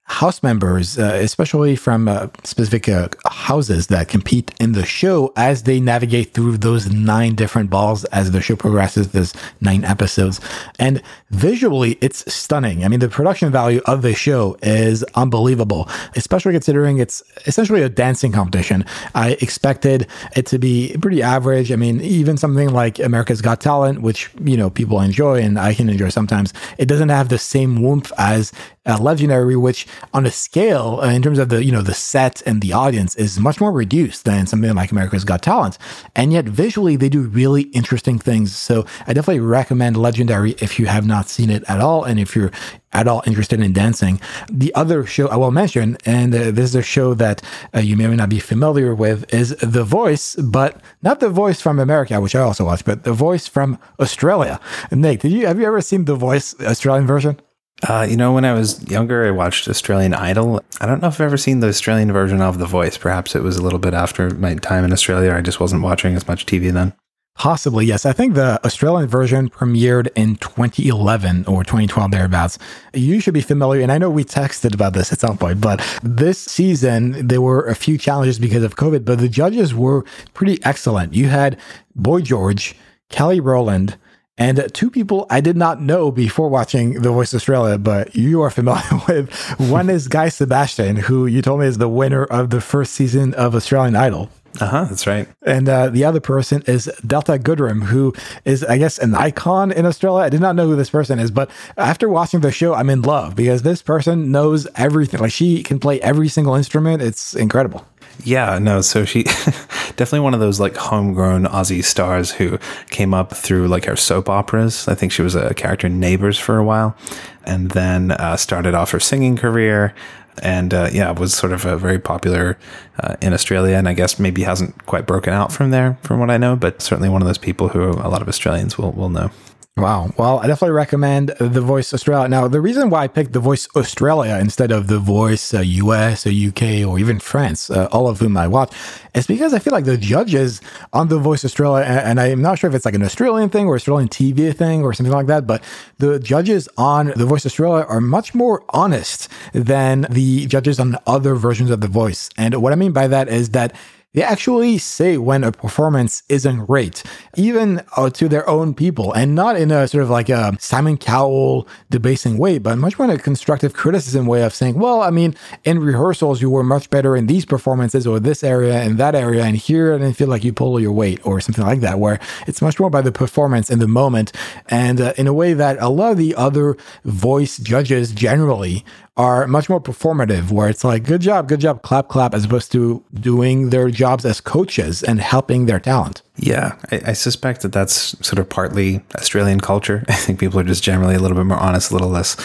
[0.05, 5.63] house members, uh, especially from uh, specific uh, houses that compete in the show as
[5.63, 9.11] they navigate through those nine different balls as the show progresses.
[9.11, 10.41] There's nine episodes.
[10.77, 12.83] And visually, it's stunning.
[12.83, 17.89] I mean, the production value of the show is unbelievable, especially considering it's essentially a
[17.89, 18.85] dancing competition.
[19.15, 21.71] I expected it to be pretty average.
[21.71, 25.73] I mean, even something like America's Got Talent, which, you know, people enjoy and I
[25.73, 28.51] can enjoy sometimes, it doesn't have the same warmth as
[28.85, 32.41] uh, Legendary, which on a scale uh, in terms of the you know the set
[32.45, 35.77] and the audience is much more reduced than something like America's Got Talent,
[36.15, 38.55] and yet visually they do really interesting things.
[38.55, 42.35] So I definitely recommend Legendary if you have not seen it at all, and if
[42.35, 42.51] you're
[42.93, 44.21] at all interested in dancing.
[44.51, 47.41] The other show I will mention, and uh, this is a show that
[47.73, 51.29] uh, you may or may not be familiar with, is The Voice, but not The
[51.29, 54.59] Voice from America, which I also watch, but The Voice from Australia.
[54.91, 57.39] Nick, did you have you ever seen The Voice Australian version?
[57.87, 60.61] Uh, you know, when I was younger, I watched Australian Idol.
[60.79, 62.97] I don't know if I've ever seen the Australian version of The Voice.
[62.97, 65.33] Perhaps it was a little bit after my time in Australia.
[65.33, 66.93] I just wasn't watching as much TV then.
[67.35, 68.05] Possibly, yes.
[68.05, 72.59] I think the Australian version premiered in 2011 or 2012, thereabouts.
[72.93, 75.83] You should be familiar, and I know we texted about this at some point, but
[76.03, 80.05] this season, there were a few challenges because of COVID, but the judges were
[80.35, 81.15] pretty excellent.
[81.15, 81.59] You had
[81.95, 82.75] Boy George,
[83.09, 83.97] Kelly Rowland,
[84.37, 88.49] and two people I did not know before watching The Voice Australia, but you are
[88.49, 89.31] familiar with.
[89.59, 93.33] One is Guy Sebastian, who you told me is the winner of the first season
[93.35, 94.29] of Australian Idol.
[94.59, 94.83] Uh huh.
[94.85, 95.27] That's right.
[95.41, 98.13] And uh, the other person is Delta Goodrem, who
[98.45, 100.23] is, I guess, an icon in Australia.
[100.25, 103.01] I did not know who this person is, but after watching the show, I'm in
[103.01, 105.19] love because this person knows everything.
[105.21, 107.01] Like she can play every single instrument.
[107.01, 107.85] It's incredible.
[108.23, 108.81] Yeah, no.
[108.81, 112.57] So she definitely one of those like homegrown Aussie stars who
[112.89, 114.87] came up through like her soap operas.
[114.87, 116.95] I think she was a character in Neighbours for a while,
[117.43, 119.93] and then uh, started off her singing career.
[120.41, 122.57] And uh, yeah, was sort of a very popular
[122.99, 126.31] uh, in Australia, and I guess maybe hasn't quite broken out from there, from what
[126.31, 126.55] I know.
[126.55, 129.29] But certainly one of those people who a lot of Australians will will know.
[129.75, 130.13] Wow.
[130.17, 132.27] Well, I definitely recommend The Voice Australia.
[132.29, 136.27] Now, the reason why I picked The Voice Australia instead of The Voice uh, US
[136.27, 138.71] or UK or even France, uh, all of whom I watch,
[139.15, 140.61] is because I feel like the judges
[140.93, 143.65] on The Voice Australia, and, and I'm not sure if it's like an Australian thing
[143.65, 145.63] or Australian TV thing or something like that, but
[145.97, 151.33] the judges on The Voice Australia are much more honest than the judges on other
[151.33, 152.29] versions of The Voice.
[152.37, 153.75] And what I mean by that is that
[154.13, 157.03] they actually say when a performance isn't great,
[157.35, 160.97] even uh, to their own people, and not in a sort of like a Simon
[160.97, 165.09] Cowell debasing way, but much more in a constructive criticism way of saying, well, I
[165.09, 169.15] mean, in rehearsals, you were much better in these performances or this area and that
[169.15, 171.99] area, and here I didn't feel like you pull your weight or something like that,
[171.99, 174.31] where it's much more by the performance in the moment,
[174.67, 179.47] and uh, in a way that a lot of the other voice judges generally are
[179.47, 183.03] much more performative, where it's like, good job, good job, clap, clap, as opposed to
[183.13, 186.23] doing their jobs as coaches and helping their talent.
[186.37, 190.03] Yeah, I, I, suspect that that's sort of partly Australian culture.
[190.07, 192.39] I think people are just generally a little bit more honest, a little less,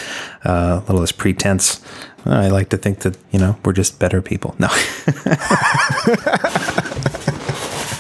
[0.45, 1.81] uh, a little less pretense.
[2.27, 4.55] I like to think that you know we're just better people.
[4.59, 4.69] No.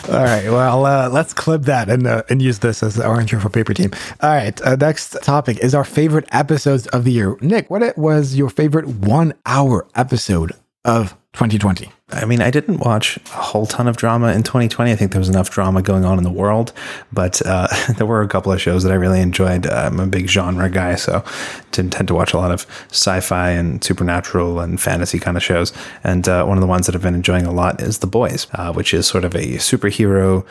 [0.08, 0.44] All right.
[0.44, 3.74] Well, uh, let's clip that and uh, and use this as our intro for Paper
[3.74, 3.90] Team.
[4.22, 4.58] All right.
[4.62, 7.36] Uh, next topic is our favorite episodes of the year.
[7.42, 10.52] Nick, what was your favorite one hour episode
[10.88, 11.92] of 2020?
[12.10, 14.90] I mean, I didn't watch a whole ton of drama in 2020.
[14.90, 16.72] I think there was enough drama going on in the world,
[17.12, 19.66] but uh, there were a couple of shows that I really enjoyed.
[19.66, 21.22] I'm a big genre guy, so
[21.70, 25.72] didn't tend to watch a lot of sci-fi and supernatural and fantasy kind of shows.
[26.02, 28.46] And uh, one of the ones that I've been enjoying a lot is The Boys,
[28.54, 30.46] uh, which is sort of a superhero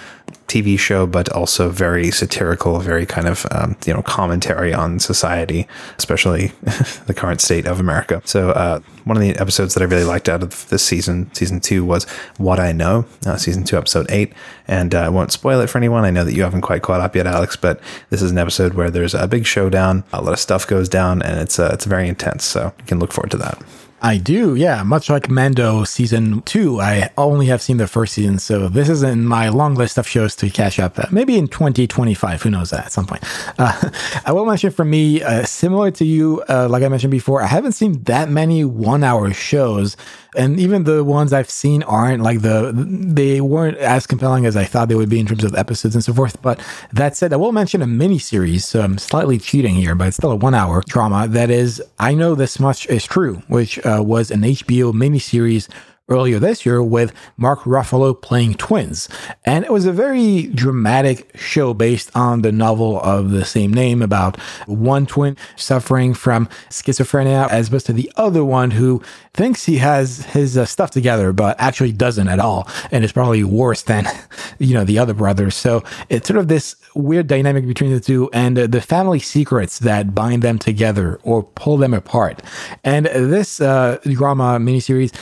[0.48, 5.68] TV show, but also very satirical, very kind of um, you know commentary on society,
[5.98, 6.48] especially
[7.06, 8.22] the current state of America.
[8.26, 11.60] So uh, one of the episodes that I really liked out of this season, season
[11.60, 12.06] two, was
[12.38, 14.34] What I Know, uh, season two, episode eight.
[14.68, 16.04] And uh, I won't spoil it for anyone.
[16.04, 17.80] I know that you haven't quite caught up yet, Alex, but
[18.10, 21.22] this is an episode where there's a big showdown, a lot of stuff goes down,
[21.22, 22.46] and it's uh, it's very intense.
[22.46, 23.62] So you can look forward to that.
[24.02, 24.84] I do, yeah.
[24.84, 29.02] Much like Mando season two, I only have seen the first season, so this is
[29.02, 31.00] in my long list of shows to catch up.
[31.00, 31.12] At.
[31.12, 33.24] Maybe in 2025, who knows that at some point.
[33.58, 33.90] Uh,
[34.26, 37.48] I will mention for me, uh, similar to you, uh, like I mentioned before, I
[37.48, 39.98] haven't seen that many one hour shows
[40.38, 44.64] and even the ones I've seen aren't like the they weren't as compelling as I
[44.64, 46.42] thought they would be in terms of episodes and so forth.
[46.42, 46.60] But
[46.94, 48.66] that said, I will mention a mini series.
[48.66, 52.14] So I'm slightly cheating here, but it's still a one hour drama that is I
[52.14, 55.68] know this much is true, which uh, was an HBO mini series
[56.10, 59.10] earlier this year with Mark Ruffalo playing twins.
[59.46, 64.02] And it was a very dramatic show based on the novel of the same name
[64.02, 69.02] about one twin suffering from schizophrenia as opposed to the other one who
[69.34, 73.44] thinks he has his uh, stuff together but actually doesn't at all and is probably
[73.44, 74.06] worse than
[74.60, 75.56] you know the other brothers.
[75.56, 79.80] So it's sort of this weird dynamic between the two and uh, the family secrets
[79.80, 82.42] that bind them together or pull them apart.
[82.84, 85.14] And this uh, drama miniseries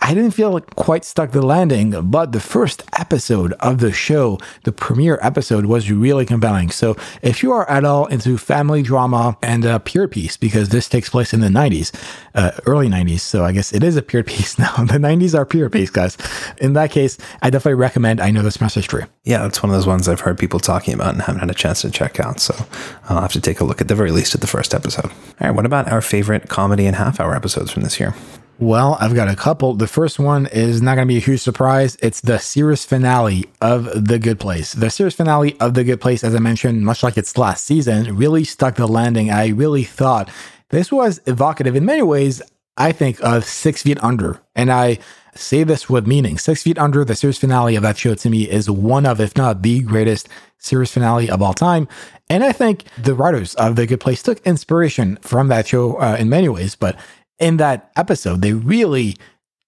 [0.00, 4.72] I didn't feel quite stuck the landing, but the first episode of the show, the
[4.72, 6.70] premiere episode, was really compelling.
[6.70, 10.88] So if you are at all into family drama and a period piece, because this
[10.88, 11.92] takes place in the 90s,
[12.34, 14.74] uh, early 90s, so I guess it is a period piece now.
[14.76, 16.18] the 90s are period piece, guys.
[16.58, 19.04] In that case, I definitely recommend I Know This Much Is True.
[19.22, 21.54] Yeah, it's one of those ones I've heard people talking about and haven't had a
[21.54, 22.40] chance to check out.
[22.40, 22.54] So
[23.08, 25.06] I'll have to take a look at the very least at the first episode.
[25.06, 28.14] All right, what about our favorite comedy and half hour episodes from this year?
[28.60, 29.74] Well, I've got a couple.
[29.74, 31.96] The first one is not going to be a huge surprise.
[32.00, 34.74] It's the series finale of The Good Place.
[34.74, 38.16] The series finale of The Good Place, as I mentioned, much like its last season,
[38.16, 39.28] really stuck the landing.
[39.28, 40.30] I really thought
[40.68, 42.42] this was evocative in many ways,
[42.76, 44.40] I think, of Six Feet Under.
[44.54, 45.00] And I
[45.34, 46.38] say this with meaning.
[46.38, 49.36] Six Feet Under, the series finale of that show to me is one of, if
[49.36, 51.88] not the greatest series finale of all time.
[52.30, 56.16] And I think the writers of The Good Place took inspiration from that show uh,
[56.20, 56.96] in many ways, but
[57.38, 59.16] in that episode, they really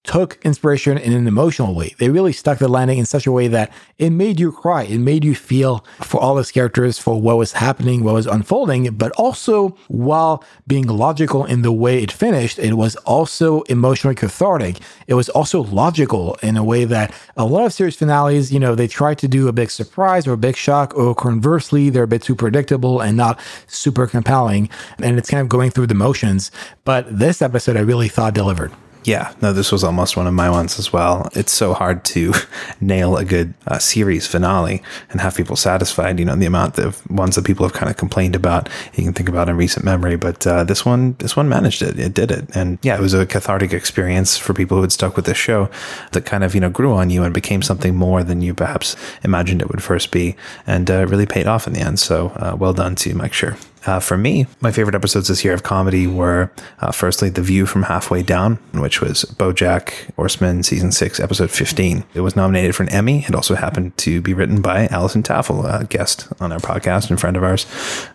[0.07, 1.93] took inspiration in an emotional way.
[1.99, 4.83] They really stuck the landing in such a way that it made you cry.
[4.83, 8.95] It made you feel for all those characters, for what was happening, what was unfolding,
[8.95, 14.77] but also while being logical in the way it finished, it was also emotionally cathartic.
[15.07, 18.75] It was also logical in a way that a lot of series finales, you know,
[18.75, 22.07] they try to do a big surprise or a big shock, or conversely, they're a
[22.07, 24.69] bit too predictable and not super compelling.
[24.99, 26.51] And it's kind of going through the motions.
[26.85, 28.71] But this episode, I really thought delivered.
[29.07, 31.29] Yeah, no, this was almost one of my ones as well.
[31.33, 32.33] It's so hard to
[32.81, 36.19] nail a good uh, series finale and have people satisfied.
[36.19, 39.13] You know, the amount of ones that people have kind of complained about, you can
[39.13, 40.17] think about in recent memory.
[40.17, 41.97] But uh, this one, this one managed it.
[41.97, 45.15] It did it, and yeah, it was a cathartic experience for people who had stuck
[45.15, 45.69] with this show
[46.11, 48.97] that kind of you know grew on you and became something more than you perhaps
[49.23, 51.97] imagined it would first be, and uh, really paid off in the end.
[51.97, 53.57] So uh, well done to you, Mike Schur.
[53.87, 57.65] Uh, for me, my favorite episodes this year of comedy were uh, firstly The View
[57.65, 62.03] from Halfway Down, which was Bojack Horseman season six, episode 15.
[62.13, 63.23] It was nominated for an Emmy.
[63.23, 67.17] It also happened to be written by Alison Tafel, a guest on our podcast and
[67.17, 67.65] friend of ours.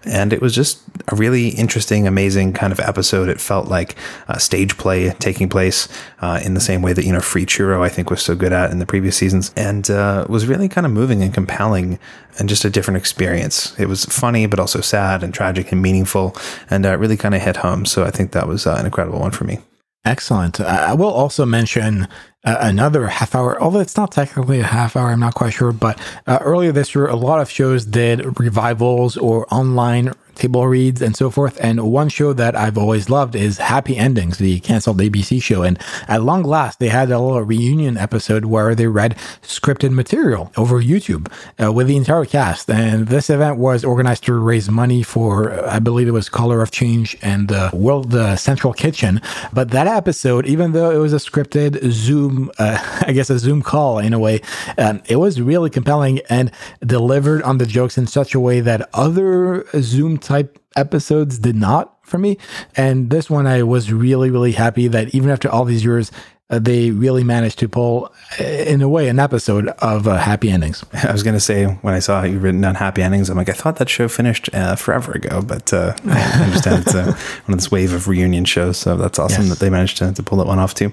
[0.04, 3.30] And it was just a really interesting, amazing kind of episode.
[3.30, 3.96] It felt like
[4.28, 5.88] a stage play taking place
[6.20, 8.52] uh, in the same way that, you know, Free Churro, I think, was so good
[8.52, 11.98] at in the previous seasons and uh, was really kind of moving and compelling
[12.38, 13.78] and just a different experience.
[13.78, 16.34] It was funny, but also sad and tragic and meaningful,
[16.70, 17.84] and uh, really kind of hit home.
[17.84, 19.58] So I think that was uh, an incredible one for me.
[20.04, 20.60] Excellent.
[20.60, 22.08] I will also mention
[22.44, 25.70] uh, another half hour, although it's not technically a half hour, I'm not quite sure.
[25.70, 25.96] But
[26.26, 31.16] uh, earlier this year, a lot of shows did revivals or online table reads and
[31.16, 31.58] so forth.
[31.60, 35.62] And one show that I've always loved is Happy Endings, the canceled ABC show.
[35.62, 40.52] And at long last, they had a little reunion episode where they read scripted material
[40.56, 41.30] over YouTube
[41.62, 42.68] uh, with the entire cast.
[42.70, 46.62] And this event was organized to raise money for, uh, I believe it was Color
[46.62, 49.20] of Change and the World uh, Central Kitchen.
[49.52, 53.62] But that episode, even though it was a scripted Zoom, uh, I guess a Zoom
[53.62, 54.40] call in a way,
[54.78, 56.50] um, it was really compelling and
[56.84, 61.98] delivered on the jokes in such a way that other Zoom type episodes did not
[62.06, 62.38] for me.
[62.76, 66.10] And this one, I was really, really happy that even after all these years,
[66.58, 70.84] they really managed to pull, uh, in a way, an episode of uh, happy endings.
[70.92, 73.48] I was going to say when I saw you written down happy endings, I'm like,
[73.48, 77.04] I thought that show finished uh, forever ago, but uh, I understand it's a,
[77.46, 78.76] one of this wave of reunion shows.
[78.76, 79.50] So that's awesome yes.
[79.50, 80.92] that they managed to, to pull that one off too.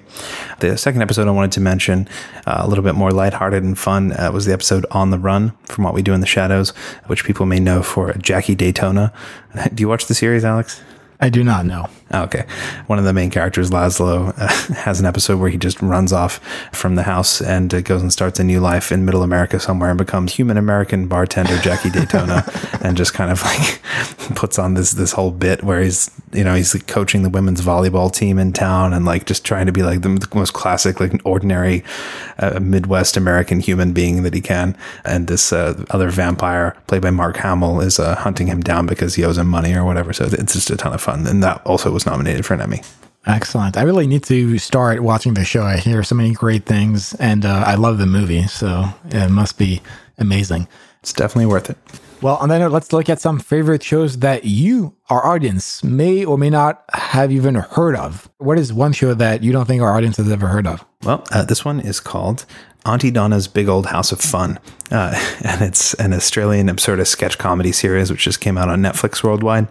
[0.59, 2.07] The second episode I wanted to mention,
[2.45, 5.83] uh, a little bit more lighthearted and fun, was the episode On the Run from
[5.83, 6.69] What We Do in the Shadows,
[7.07, 9.11] which people may know for Jackie Daytona.
[9.73, 10.81] Do you watch the series, Alex?
[11.19, 11.89] I do not know.
[12.11, 12.45] Oh, okay.
[12.87, 16.37] One of the main characters, Laszlo, uh, has an episode where he just runs off
[16.73, 19.91] from the house and uh, goes and starts a new life in middle America somewhere
[19.91, 22.43] and becomes human American bartender Jackie Daytona
[22.81, 23.81] and just kind of like
[24.35, 27.61] puts on this this whole bit where he's, you know, he's like coaching the women's
[27.61, 30.99] volleyball team in town and like just trying to be like the, the most classic,
[30.99, 31.83] like ordinary
[32.39, 34.75] uh, Midwest American human being that he can.
[35.05, 39.15] And this uh, other vampire, played by Mark Hamill, is uh, hunting him down because
[39.15, 40.11] he owes him money or whatever.
[40.11, 41.27] So it's just a ton of fun.
[41.27, 42.81] And that also was nominated for an Emmy.
[43.25, 43.75] Excellent.
[43.75, 45.63] I really need to start watching the show.
[45.63, 49.57] I hear so many great things, and uh, I love the movie, so it must
[49.57, 49.81] be
[50.17, 50.67] amazing.
[51.01, 51.77] It's definitely worth it.
[52.21, 56.23] Well, on that note, let's look at some favorite shows that you, our audience, may
[56.23, 58.29] or may not have even heard of.
[58.37, 60.85] What is one show that you don't think our audience has ever heard of?
[61.05, 62.45] Well, uh, this one is called
[62.85, 64.59] Aunty Donna's Big Old House of Fun.
[64.91, 69.23] Uh, and it's an Australian absurdist sketch comedy series which just came out on Netflix
[69.23, 69.67] worldwide.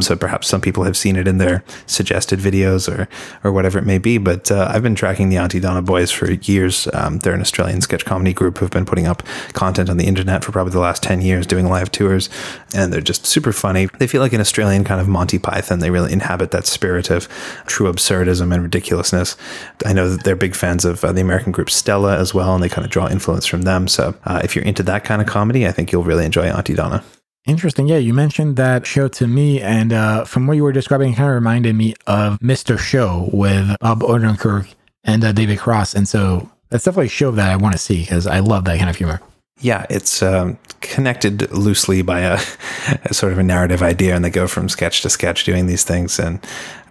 [0.00, 3.08] So perhaps some people have seen it in their suggested videos or
[3.44, 4.18] or whatever it may be.
[4.18, 6.88] But uh, I've been tracking the Aunty Donna boys for years.
[6.92, 10.44] Um, they're an Australian sketch comedy group who've been putting up content on the internet
[10.44, 12.28] for probably the last ten years, doing live tours,
[12.74, 13.86] and they're just super funny.
[13.98, 15.78] They feel like an Australian kind of Monty Python.
[15.78, 17.28] They really inhabit that spirit of
[17.66, 19.36] true absurdism and ridiculousness.
[19.84, 22.62] I know that they're big fans of uh, the American group Stella as well, and
[22.62, 23.88] they kind of draw influence from them.
[23.88, 26.74] So uh, if you're into that kind of comedy, I think you'll really enjoy Aunty
[26.74, 27.02] Donna.
[27.46, 27.86] Interesting.
[27.86, 31.16] Yeah, you mentioned that show to me, and uh, from what you were describing, it
[31.16, 32.76] kind of reminded me of Mr.
[32.76, 34.74] Show with Bob Odenkirk
[35.04, 35.94] and uh, David Cross.
[35.94, 38.78] And so that's definitely a show that I want to see because I love that
[38.78, 39.20] kind of humor.
[39.60, 42.34] Yeah, it's um, connected loosely by a,
[43.04, 45.84] a, sort of a narrative idea, and they go from sketch to sketch doing these
[45.84, 46.18] things.
[46.18, 46.40] And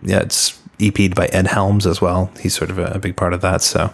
[0.01, 2.31] yeah, it's EP'd by Ed Helms as well.
[2.39, 3.61] He's sort of a, a big part of that.
[3.61, 3.93] So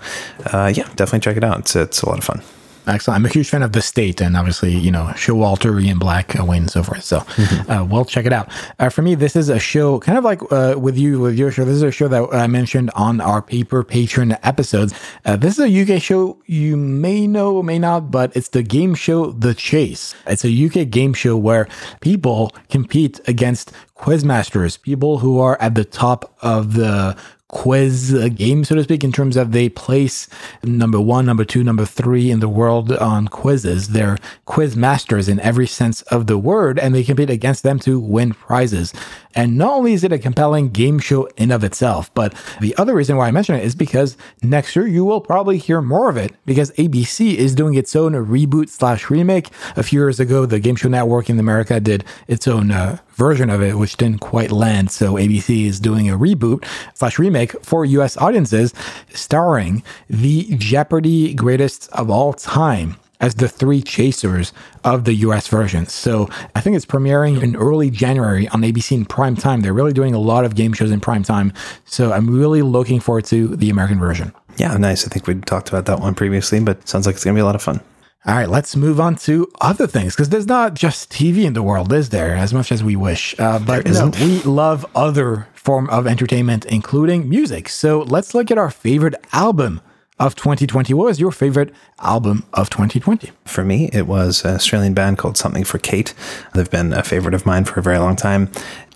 [0.52, 1.60] uh, yeah, definitely check it out.
[1.60, 2.42] It's, it's a lot of fun.
[2.88, 3.20] Excellent.
[3.20, 6.44] I'm a huge fan of the state, and obviously, you know, Showalter, Ian Black, uh,
[6.44, 7.04] Wain, and so forth.
[7.04, 7.72] So, mm-hmm.
[7.72, 8.52] uh, well, check it out.
[8.80, 11.52] Uh, for me, this is a show, kind of like uh, with you with your
[11.52, 11.64] show.
[11.64, 14.96] This is a show that I mentioned on our paper patron episodes.
[15.26, 18.96] Uh, this is a UK show you may know, may not, but it's the game
[18.96, 20.16] show The Chase.
[20.26, 21.68] It's a UK game show where
[22.00, 27.16] people compete against quizmasters, people who are at the top of the
[27.50, 30.28] quiz game, so to speak, in terms of they place
[30.64, 33.90] number one, number two, number three in the world on quizzes.
[33.90, 38.00] They're quiz masters in every sense of the word, and they compete against them to
[38.00, 38.94] win prizes.
[39.36, 42.96] And not only is it a compelling game show in of itself, but the other
[42.96, 46.18] reason why I mention it is because next year you will probably hear more of
[46.18, 49.50] it because ABC is doing its own reboot slash remake.
[49.76, 53.50] A few years ago, the Game Show Network in America did its own uh, version
[53.50, 54.92] of it, which didn't quite land.
[54.92, 58.74] So ABC is doing a reboot slash remake for US audiences,
[59.14, 64.52] starring the Jeopardy greatest of all time as the three chasers
[64.84, 65.86] of the US version.
[65.86, 69.62] So I think it's premiering in early January on ABC in prime time.
[69.62, 71.54] They're really doing a lot of game shows in prime time.
[71.86, 74.34] So I'm really looking forward to the American version.
[74.58, 75.06] Yeah, nice.
[75.06, 77.42] I think we talked about that one previously, but sounds like it's going to be
[77.42, 77.80] a lot of fun.
[78.24, 81.64] All right, let's move on to other things because there's not just TV in the
[81.64, 82.36] world, is there?
[82.36, 87.28] As much as we wish, uh, but no, we love other form of entertainment, including
[87.28, 87.68] music.
[87.68, 89.82] So let's look at our favorite album
[90.20, 90.94] of 2020.
[90.94, 93.32] What was your favorite album of 2020?
[93.46, 96.14] For me, it was an Australian band called Something for Kate.
[96.54, 98.52] They've been a favorite of mine for a very long time.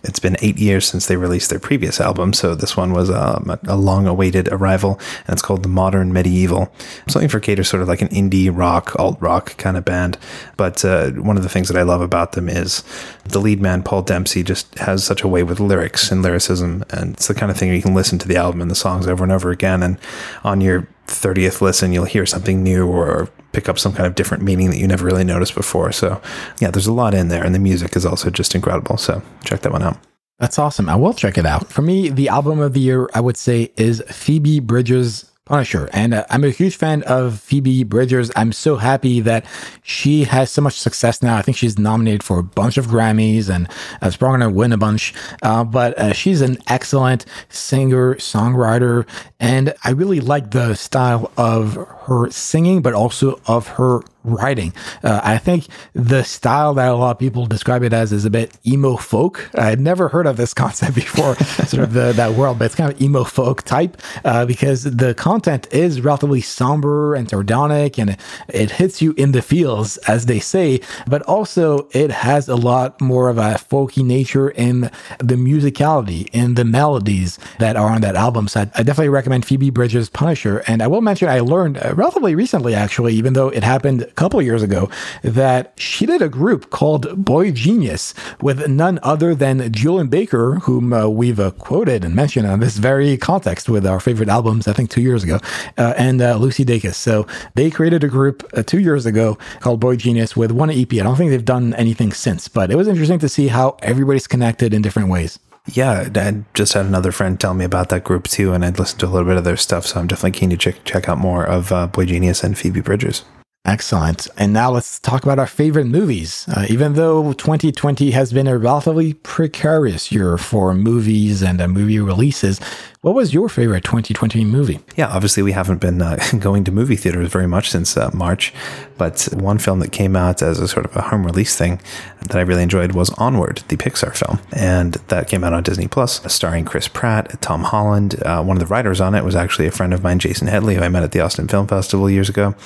[0.06, 3.58] It's been eight years since they released their previous album, so this one was um,
[3.66, 6.72] a long awaited arrival, and it's called The Modern Medieval.
[7.08, 10.16] Something for is sort of like an indie rock, alt rock kind of band.
[10.56, 12.82] But uh, one of the things that I love about them is
[13.28, 17.14] the lead man, Paul Dempsey, just has such a way with lyrics and lyricism, and
[17.14, 19.22] it's the kind of thing you can listen to the album and the songs over
[19.22, 19.98] and over again, and
[20.44, 24.42] on your 30th listen, you'll hear something new or pick up some kind of different
[24.42, 25.92] meaning that you never really noticed before.
[25.92, 26.20] So,
[26.60, 28.96] yeah, there's a lot in there, and the music is also just incredible.
[28.96, 29.98] So, check that one out.
[30.38, 30.88] That's awesome.
[30.88, 31.72] I will check it out.
[31.72, 35.88] For me, the album of the year, I would say, is Phoebe Bridgers' Punisher.
[35.92, 38.32] And uh, I'm a huge fan of Phoebe Bridgers.
[38.34, 39.46] I'm so happy that
[39.82, 41.36] she has so much success now.
[41.36, 43.68] I think she's nominated for a bunch of Grammys and
[44.02, 45.14] is probably going to win a bunch.
[45.42, 49.08] Uh, but uh, she's an excellent singer, songwriter.
[49.38, 54.72] And I really like the style of her singing, but also of her writing.
[55.02, 58.30] Uh, I think the style that a lot of people describe it as is a
[58.30, 59.48] bit emo folk.
[59.54, 62.74] I had never heard of this concept before, sort of the, that world, but it's
[62.74, 68.10] kind of emo folk type uh, because the content is relatively somber and sardonic and
[68.10, 72.56] it, it hits you in the feels, as they say, but also it has a
[72.56, 78.00] lot more of a folky nature in the musicality, in the melodies that are on
[78.00, 78.48] that album.
[78.48, 80.62] So I, I definitely recommend Phoebe Bridgers' Punisher.
[80.66, 84.40] And I will mention I learned uh, relatively recently, actually, even though it happened couple
[84.42, 84.88] years ago,
[85.22, 91.06] that she did a group called boygenius with none other than Julien Baker, whom uh,
[91.06, 94.90] we've uh, quoted and mentioned on this very context with our favorite albums, I think
[94.90, 95.38] two years ago,
[95.78, 96.94] uh, and uh, Lucy Dacus.
[96.94, 100.92] So they created a group uh, two years ago called boygenius with one EP.
[100.92, 104.26] I don't think they've done anything since, but it was interesting to see how everybody's
[104.26, 105.38] connected in different ways.
[105.72, 109.00] Yeah, I just had another friend tell me about that group too, and I'd listened
[109.00, 111.18] to a little bit of their stuff, so I'm definitely keen to check, check out
[111.18, 113.24] more of uh, boygenius and Phoebe Bridgers.
[113.66, 114.28] Excellent.
[114.36, 116.46] And now let's talk about our favorite movies.
[116.48, 121.98] Uh, even though 2020 has been a relatively precarious year for movies and uh, movie
[121.98, 122.60] releases,
[123.06, 124.80] what was your favorite 2020 movie?
[124.96, 128.52] Yeah, obviously, we haven't been uh, going to movie theaters very much since uh, March,
[128.98, 131.80] but one film that came out as a sort of a home release thing
[132.22, 134.40] that I really enjoyed was Onward, the Pixar film.
[134.50, 138.20] And that came out on Disney Plus, starring Chris Pratt, Tom Holland.
[138.24, 140.74] Uh, one of the writers on it was actually a friend of mine, Jason Headley,
[140.74, 142.56] who I met at the Austin Film Festival years ago.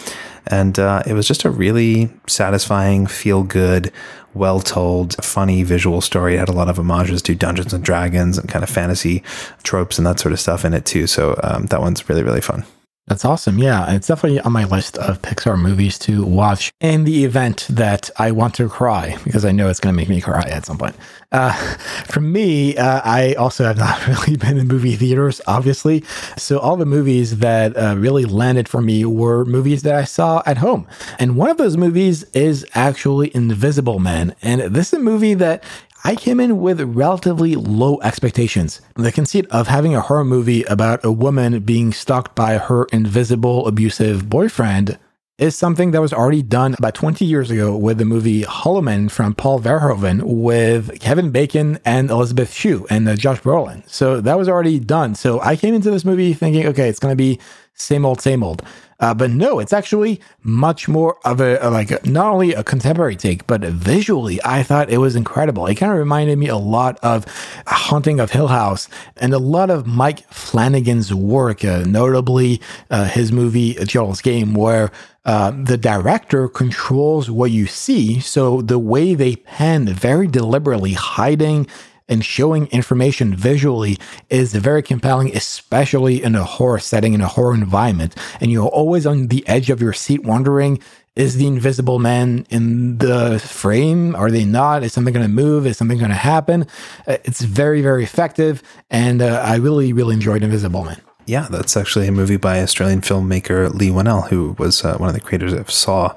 [0.46, 3.92] And uh, it was just a really satisfying, feel good,
[4.34, 6.34] well told, funny visual story.
[6.34, 9.22] It had a lot of homages to Dungeons and Dragons and kind of fantasy
[9.62, 11.06] tropes and that sort of stuff in it too.
[11.06, 12.64] So um, that one's really, really fun.
[13.06, 13.58] That's awesome.
[13.58, 18.08] Yeah, it's definitely on my list of Pixar movies to watch in the event that
[18.18, 20.78] I want to cry because I know it's going to make me cry at some
[20.78, 20.94] point.
[21.32, 21.52] Uh,
[22.06, 26.04] for me, uh, I also have not really been in movie theaters, obviously.
[26.36, 30.42] So all the movies that uh, really landed for me were movies that I saw
[30.46, 30.86] at home.
[31.18, 34.36] And one of those movies is actually Invisible Man.
[34.40, 35.64] And this is a movie that
[36.02, 38.80] I came in with relatively low expectations.
[38.96, 43.66] The conceit of having a horror movie about a woman being stalked by her invisible
[43.66, 44.98] abusive boyfriend
[45.36, 49.08] is something that was already done about 20 years ago with the movie Hollow Man
[49.08, 53.88] from Paul Verhoeven with Kevin Bacon and Elizabeth Shue and uh, Josh Brolin.
[53.88, 55.14] So that was already done.
[55.14, 57.40] So I came into this movie thinking, okay, it's going to be
[57.80, 58.62] same old, same old.
[59.00, 63.46] Uh, but no, it's actually much more of a, like not only a contemporary take,
[63.46, 65.66] but visually, I thought it was incredible.
[65.66, 67.24] It kind of reminded me a lot of
[67.66, 72.60] Haunting of Hill House and a lot of Mike Flanagan's work, uh, notably
[72.90, 74.92] uh, his movie Gerald's Game, where
[75.24, 78.20] uh, the director controls what you see.
[78.20, 81.66] So the way they pan very deliberately, hiding
[82.10, 83.96] and showing information visually
[84.28, 88.14] is very compelling, especially in a horror setting, in a horror environment.
[88.40, 90.82] And you're always on the edge of your seat wondering,
[91.16, 94.14] is the invisible man in the frame?
[94.14, 94.82] Are they not?
[94.82, 95.66] Is something going to move?
[95.66, 96.66] Is something going to happen?
[97.06, 98.62] Uh, it's very, very effective.
[98.90, 101.00] And uh, I really, really enjoyed Invisible Man.
[101.26, 105.14] Yeah, that's actually a movie by Australian filmmaker Leigh Whannell, who was uh, one of
[105.14, 106.14] the creators of Saw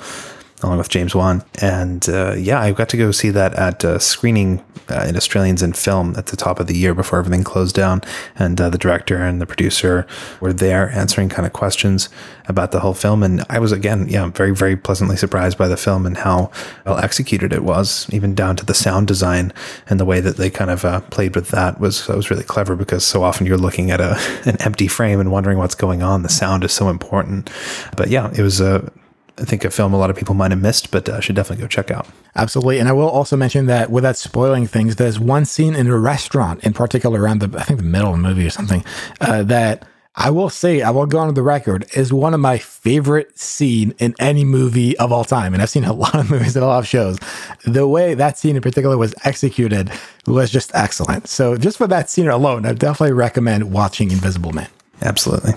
[0.64, 1.43] along with James Wan.
[1.61, 5.61] And uh, yeah, I got to go see that at a screening uh, in Australians
[5.61, 8.01] in Film at the top of the year before everything closed down.
[8.36, 10.05] And uh, the director and the producer
[10.39, 12.09] were there answering kind of questions
[12.47, 13.24] about the whole film.
[13.24, 16.51] And I was, again, yeah, very, very pleasantly surprised by the film and how
[16.86, 19.53] well executed it was, even down to the sound design
[19.88, 22.76] and the way that they kind of uh, played with that was, was really clever
[22.76, 26.24] because so often you're looking at a, an empty frame and wondering what's going on.
[26.24, 27.49] The sound is so important.
[27.95, 28.91] But yeah, it was a
[29.38, 31.64] I think a film a lot of people might have missed, but uh, should definitely
[31.64, 32.08] go check out.
[32.36, 35.98] Absolutely, and I will also mention that without spoiling things, there's one scene in a
[35.98, 38.84] restaurant, in particular around the I think the middle of the movie or something,
[39.22, 42.60] uh, that I will say I will go on the record is one of my
[42.60, 46.56] favorite scene in any movie of all time, and I've seen a lot of movies
[46.56, 47.18] and a lot of shows.
[47.66, 49.92] The way that scene in particular was executed
[50.28, 51.28] was just excellent.
[51.28, 54.70] So just for that scene alone, I definitely recommend watching Invisible Man.
[55.02, 55.54] Absolutely.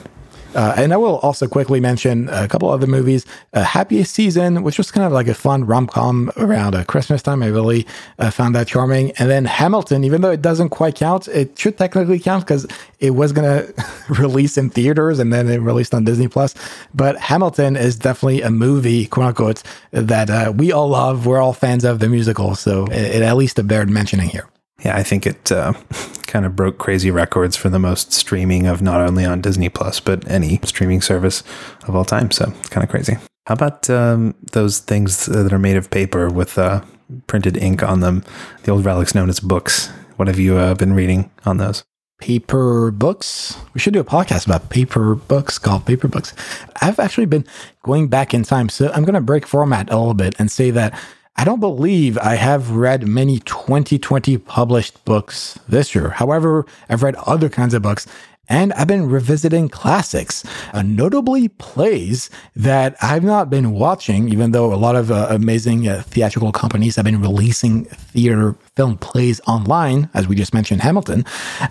[0.57, 3.27] Uh, and I will also quickly mention a couple other movies.
[3.53, 7.21] Uh, Happiest Season, which was kind of like a fun rom com around uh, Christmas
[7.21, 7.43] time.
[7.43, 7.87] I really
[8.19, 9.13] uh, found that charming.
[9.13, 12.67] And then Hamilton, even though it doesn't quite count, it should technically count because
[13.01, 16.55] it was going to release in theaters and then it released on Disney Plus.
[16.95, 21.27] But Hamilton is definitely a movie, quote unquote, that uh, we all love.
[21.27, 22.55] We're all fans of the musical.
[22.55, 24.49] So it, it at least bears mentioning here.
[24.85, 25.73] Yeah, I think it uh,
[26.27, 30.01] kind of broke crazy records for the most streaming of not only on Disney Plus
[30.01, 31.43] but any streaming service
[31.87, 32.31] of all time.
[32.31, 33.17] So it's kind of crazy.
[33.47, 36.83] How about um, those things that are made of paper with uh,
[37.27, 38.25] printed ink on them?
[38.65, 39.89] The old relics known as books.
[40.17, 41.85] What have you uh, been reading on those?
[42.19, 43.57] paper books.
[43.75, 46.33] We should do a podcast about paper books called Paper Books.
[46.81, 47.45] I've actually been
[47.83, 48.69] going back in time.
[48.69, 50.99] So I'm going to break format a little bit and say that
[51.39, 56.09] I don't believe I have read many 2020 published books this year.
[56.09, 58.07] However, I've read other kinds of books
[58.49, 64.73] and I've been revisiting classics, uh, notably plays that I've not been watching, even though
[64.73, 70.09] a lot of uh, amazing uh, theatrical companies have been releasing theater film plays online,
[70.15, 71.25] as we just mentioned Hamilton.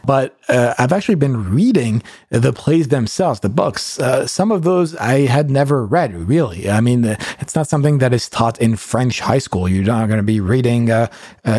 [0.06, 4.00] But uh, I've actually been reading the plays themselves, the books.
[4.00, 6.70] Uh, some of those I had never read, really.
[6.70, 7.06] I mean,
[7.40, 9.70] it's not something that is taught in French high school.
[9.70, 11.08] You're not going to be reading uh,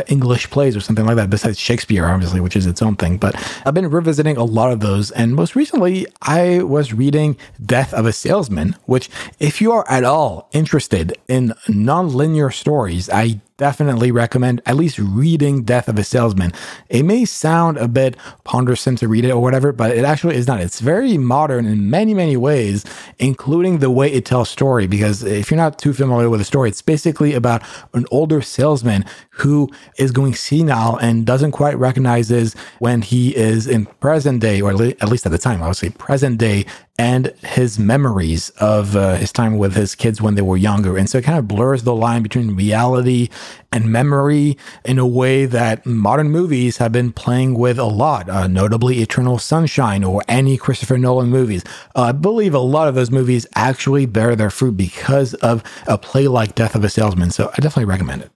[0.08, 3.16] English plays or something like that, besides Shakespeare, obviously, which is its own thing.
[3.18, 3.34] But
[3.64, 8.06] I've been revisiting a lot of those and most recently, I was reading Death of
[8.06, 14.60] a Salesman, which, if you are at all interested in non-linear stories, I definitely recommend
[14.66, 16.52] at least reading Death of a Salesman.
[16.88, 20.46] It may sound a bit pondersome to read it or whatever, but it actually is
[20.46, 20.60] not.
[20.60, 22.84] It's very modern in many, many ways,
[23.18, 24.86] including the way it tells story.
[24.86, 27.62] Because if you're not too familiar with the story, it's basically about
[27.94, 33.86] an older salesman who is going senile and doesn't quite recognizes when he is in
[33.86, 36.66] present day, or at least at the time, I would say present day
[36.98, 40.96] and his memories of uh, his time with his kids when they were younger.
[40.96, 43.28] And so it kind of blurs the line between reality
[43.70, 48.46] and memory in a way that modern movies have been playing with a lot, uh,
[48.46, 51.64] notably Eternal Sunshine or any Christopher Nolan movies.
[51.94, 55.98] Uh, I believe a lot of those movies actually bear their fruit because of a
[55.98, 57.30] play like Death of a Salesman.
[57.30, 58.35] So I definitely recommend it.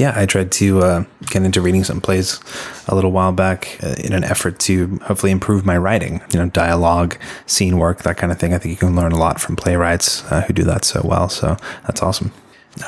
[0.00, 2.40] Yeah, I tried to uh, get into reading some plays
[2.88, 6.48] a little while back uh, in an effort to hopefully improve my writing, you know,
[6.48, 8.54] dialogue, scene work, that kind of thing.
[8.54, 11.28] I think you can learn a lot from playwrights uh, who do that so well.
[11.28, 12.32] So that's awesome.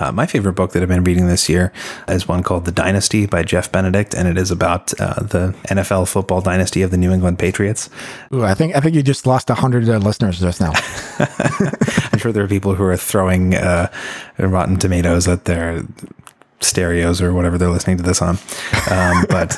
[0.00, 1.70] Uh, my favorite book that I've been reading this year
[2.08, 6.08] is one called The Dynasty by Jeff Benedict, and it is about uh, the NFL
[6.08, 7.90] football dynasty of the New England Patriots.
[8.32, 10.72] Ooh, I think I think you just lost hundred uh, listeners just now.
[12.12, 13.92] I'm sure there are people who are throwing uh,
[14.38, 15.82] Rotten Tomatoes at their
[16.64, 18.38] stereos or whatever they're listening to this on.
[18.90, 19.56] Um, but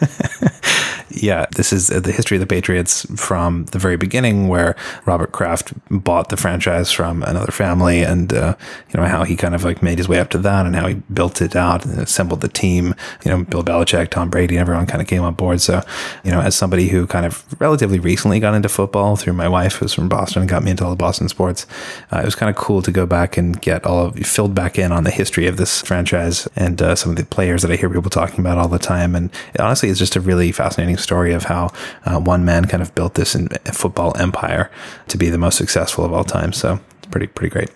[1.22, 5.72] yeah, this is the history of the Patriots from the very beginning, where Robert Kraft
[5.90, 8.56] bought the franchise from another family, and uh,
[8.88, 10.86] you know how he kind of like made his way up to that, and how
[10.86, 12.94] he built it out and assembled the team.
[13.24, 15.60] You know, Bill Belichick, Tom Brady, everyone kind of came on board.
[15.60, 15.82] So,
[16.24, 19.76] you know, as somebody who kind of relatively recently got into football through my wife,
[19.76, 21.66] who's from Boston, and got me into all the Boston sports,
[22.12, 24.78] uh, it was kind of cool to go back and get all of filled back
[24.78, 27.76] in on the history of this franchise and uh, some of the players that I
[27.76, 29.14] hear people talking about all the time.
[29.14, 31.72] And honestly, it's just a really fascinating story of how
[32.04, 33.36] uh, one man kind of built this
[33.72, 34.70] football empire
[35.08, 36.52] to be the most successful of all time.
[36.52, 37.70] So it's pretty pretty great.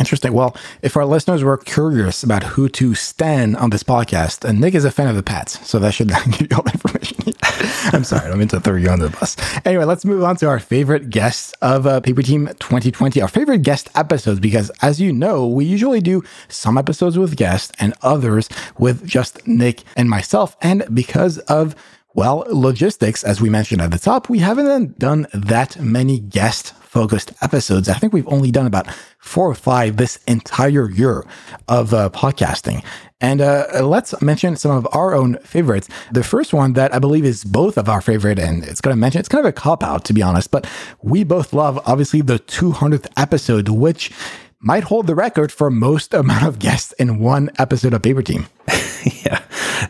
[0.00, 0.32] Interesting.
[0.32, 4.74] Well, if our listeners were curious about who to stand on this podcast, and Nick
[4.74, 7.34] is a fan of the Pats, so that should give you all the information.
[7.92, 9.36] I'm sorry, I don't mean to throw you the bus.
[9.66, 13.58] Anyway, let's move on to our favorite guests of uh, Paper Team 2020, our favorite
[13.58, 18.48] guest episodes, because as you know, we usually do some episodes with guests and others
[18.78, 20.56] with just Nick and myself.
[20.62, 21.74] And because of
[22.14, 27.32] well, logistics, as we mentioned at the top, we haven't done that many guest focused
[27.40, 27.88] episodes.
[27.88, 31.24] I think we've only done about four or five this entire year
[31.68, 32.84] of uh, podcasting.
[33.20, 35.88] And uh, let's mention some of our own favorites.
[36.10, 38.98] The first one that I believe is both of our favorite, and it's going to
[38.98, 40.68] mention, it's kind of a cop out, to be honest, but
[41.02, 44.10] we both love, obviously, the 200th episode, which
[44.58, 48.46] might hold the record for most amount of guests in one episode of Paper Team.
[49.24, 49.42] yeah.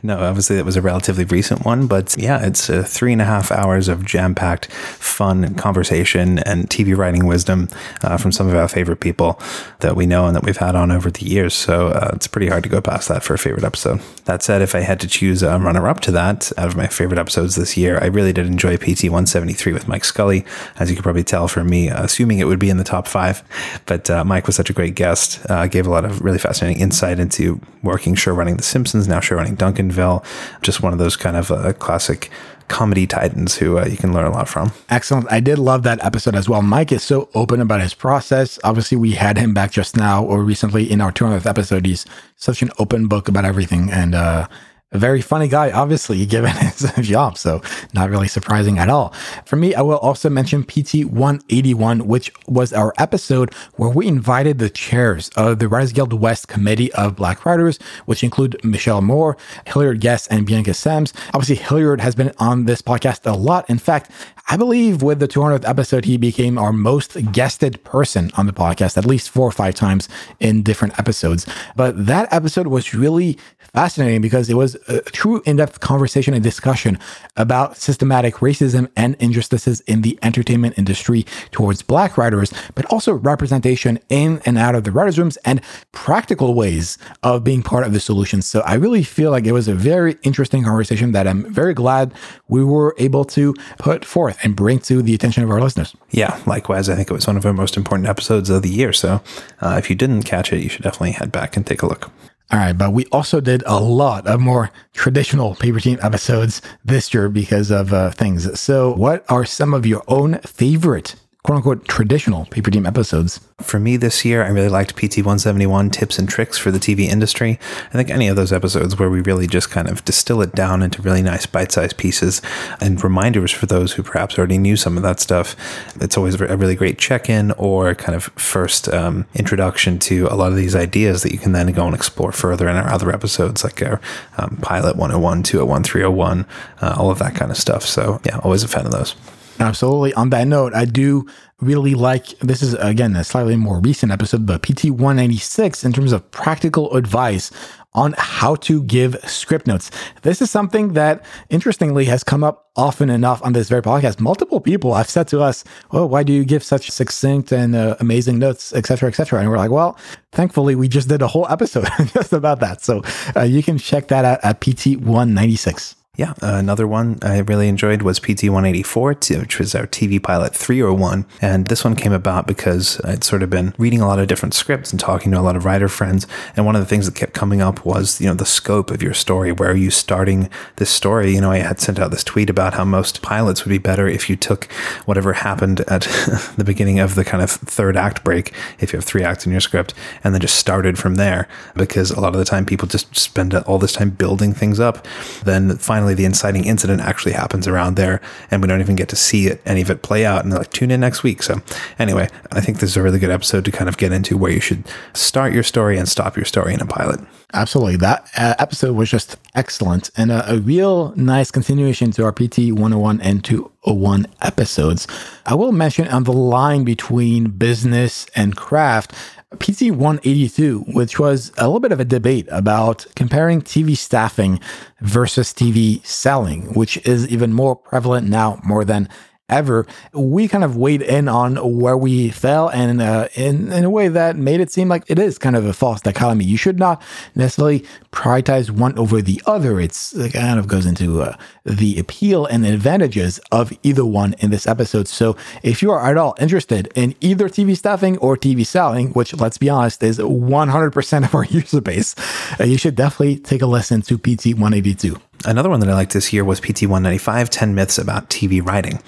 [0.02, 3.24] No, obviously that was a relatively recent one, but yeah, it's uh, three and a
[3.24, 7.68] half hours of jam packed fun conversation and TV writing wisdom
[8.02, 9.40] uh, from some of our favorite people
[9.80, 11.54] that we know and that we've had on over the years.
[11.54, 14.00] So uh, it's pretty hard to go past that for a favorite episode.
[14.24, 16.86] That said, if I had to choose a runner up to that out of my
[16.86, 20.44] favorite episodes this year, I really did enjoy PT 173 with Mike Scully.
[20.78, 23.42] As you could probably tell from me, assuming it would be in the top five.
[23.86, 26.80] But uh, Mike was such a great guest, uh, gave a lot of really fascinating
[26.80, 30.24] insight into working show running The Simpsons, now show running Duncanville.
[30.62, 32.30] Just one of those kind of uh, classic
[32.70, 34.72] comedy titans who uh, you can learn a lot from.
[34.88, 35.30] Excellent.
[35.30, 36.62] I did love that episode as well.
[36.62, 38.60] Mike is so open about his process.
[38.62, 41.84] Obviously, we had him back just now or recently in our 200th episode.
[41.84, 43.90] He's such an open book about everything.
[43.90, 44.46] And, uh,
[44.92, 47.38] a very funny guy, obviously, given his job.
[47.38, 47.62] So,
[47.94, 49.12] not really surprising at all.
[49.44, 54.58] For me, I will also mention PT 181, which was our episode where we invited
[54.58, 59.36] the chairs of the Writers Guild West Committee of Black Writers, which include Michelle Moore,
[59.66, 61.12] Hilliard Guess, and Bianca Sams.
[61.34, 63.68] Obviously, Hilliard has been on this podcast a lot.
[63.70, 64.10] In fact,
[64.48, 68.96] I believe with the 200th episode, he became our most guested person on the podcast,
[68.96, 70.08] at least four or five times
[70.40, 71.46] in different episodes.
[71.76, 73.38] But that episode was really
[73.72, 76.98] fascinating because it was a true in depth conversation and discussion
[77.36, 83.98] about systematic racism and injustices in the entertainment industry towards black writers, but also representation
[84.08, 85.60] in and out of the writers' rooms and
[85.92, 88.42] practical ways of being part of the solution.
[88.42, 92.12] So I really feel like it was a very interesting conversation that I'm very glad
[92.48, 95.94] we were able to put forth and bring to the attention of our listeners.
[96.10, 96.88] Yeah, likewise.
[96.88, 98.92] I think it was one of our most important episodes of the year.
[98.92, 99.20] So
[99.60, 102.10] uh, if you didn't catch it, you should definitely head back and take a look.
[102.52, 107.14] All right, but we also did a lot of more traditional paper team episodes this
[107.14, 108.58] year because of uh, things.
[108.58, 113.40] So, what are some of your own favorite quote unquote traditional paper team episodes.
[113.60, 117.00] For me this year, I really liked PT 171 tips and tricks for the TV
[117.00, 117.58] industry.
[117.88, 120.82] I think any of those episodes where we really just kind of distill it down
[120.82, 122.42] into really nice bite sized pieces
[122.80, 125.56] and reminders for those who perhaps already knew some of that stuff.
[126.00, 130.34] It's always a really great check in or kind of first um, introduction to a
[130.34, 133.10] lot of these ideas that you can then go and explore further in our other
[133.10, 134.00] episodes, like our
[134.38, 136.46] um, Pilot 101, 201, 301,
[136.80, 137.84] uh, all of that kind of stuff.
[137.84, 139.14] So, yeah, always a fan of those.
[139.60, 140.14] Absolutely.
[140.14, 141.26] On that note, I do
[141.60, 146.12] really like this is again a slightly more recent episode, but PT 196 in terms
[146.12, 147.50] of practical advice
[147.92, 149.90] on how to give script notes.
[150.22, 154.18] This is something that interestingly has come up often enough on this very podcast.
[154.18, 157.96] Multiple people have said to us, "Oh, why do you give such succinct and uh,
[158.00, 159.98] amazing notes, etc., etc.?" And we're like, "Well,
[160.32, 163.02] thankfully, we just did a whole episode just about that, so
[163.36, 168.02] uh, you can check that out at PT 196." Yeah, another one I really enjoyed
[168.02, 171.24] was PT 184, which was our TV pilot 301.
[171.40, 174.52] And this one came about because I'd sort of been reading a lot of different
[174.52, 176.26] scripts and talking to a lot of writer friends.
[176.56, 179.02] And one of the things that kept coming up was, you know, the scope of
[179.02, 179.52] your story.
[179.52, 181.32] Where are you starting this story?
[181.32, 184.08] You know, I had sent out this tweet about how most pilots would be better
[184.08, 184.70] if you took
[185.06, 186.02] whatever happened at
[186.56, 189.52] the beginning of the kind of third act break, if you have three acts in
[189.52, 189.94] your script,
[190.24, 191.48] and then just started from there.
[191.76, 195.06] Because a lot of the time people just spend all this time building things up.
[195.44, 198.20] Then finally, the inciting incident actually happens around there,
[198.50, 200.44] and we don't even get to see it, any of it play out.
[200.44, 201.42] And like, tune in next week.
[201.42, 201.62] So,
[201.98, 204.52] anyway, I think this is a really good episode to kind of get into where
[204.52, 204.84] you should
[205.14, 207.20] start your story and stop your story in a pilot.
[207.52, 207.96] Absolutely.
[207.96, 212.70] That uh, episode was just excellent and a, a, real nice continuation to our PT
[212.70, 215.08] 101 and 201 episodes.
[215.46, 219.14] I will mention on the line between business and craft,
[219.58, 224.60] PT 182, which was a little bit of a debate about comparing TV staffing
[225.00, 229.08] versus TV selling, which is even more prevalent now more than
[229.50, 233.90] ever, we kind of weighed in on where we fell and uh, in, in a
[233.90, 236.44] way that made it seem like it is kind of a false dichotomy.
[236.44, 237.02] You should not
[237.34, 239.80] necessarily prioritize one over the other.
[239.80, 244.50] It's it kind of goes into uh, the appeal and advantages of either one in
[244.50, 245.08] this episode.
[245.08, 249.34] So if you are at all interested in either TV staffing or TV selling, which
[249.34, 252.14] let's be honest is 100% of our user base,
[252.58, 255.20] uh, you should definitely take a listen to PT 182.
[255.46, 259.00] Another one that I liked this year was PT 195 10 Myths About TV Writing.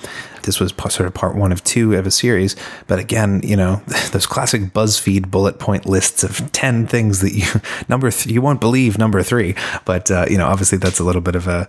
[0.45, 2.57] This was sort of part one of two of a series.
[2.87, 7.61] But again, you know, those classic BuzzFeed bullet point lists of 10 things that you,
[7.89, 9.55] number you won't believe number three.
[9.85, 11.68] But, uh, you know, obviously that's a little bit of a,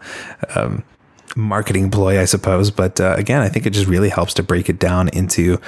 [0.55, 0.83] um,
[1.35, 2.71] marketing ploy, I suppose.
[2.71, 5.59] But uh, again, I think it just really helps to break it down into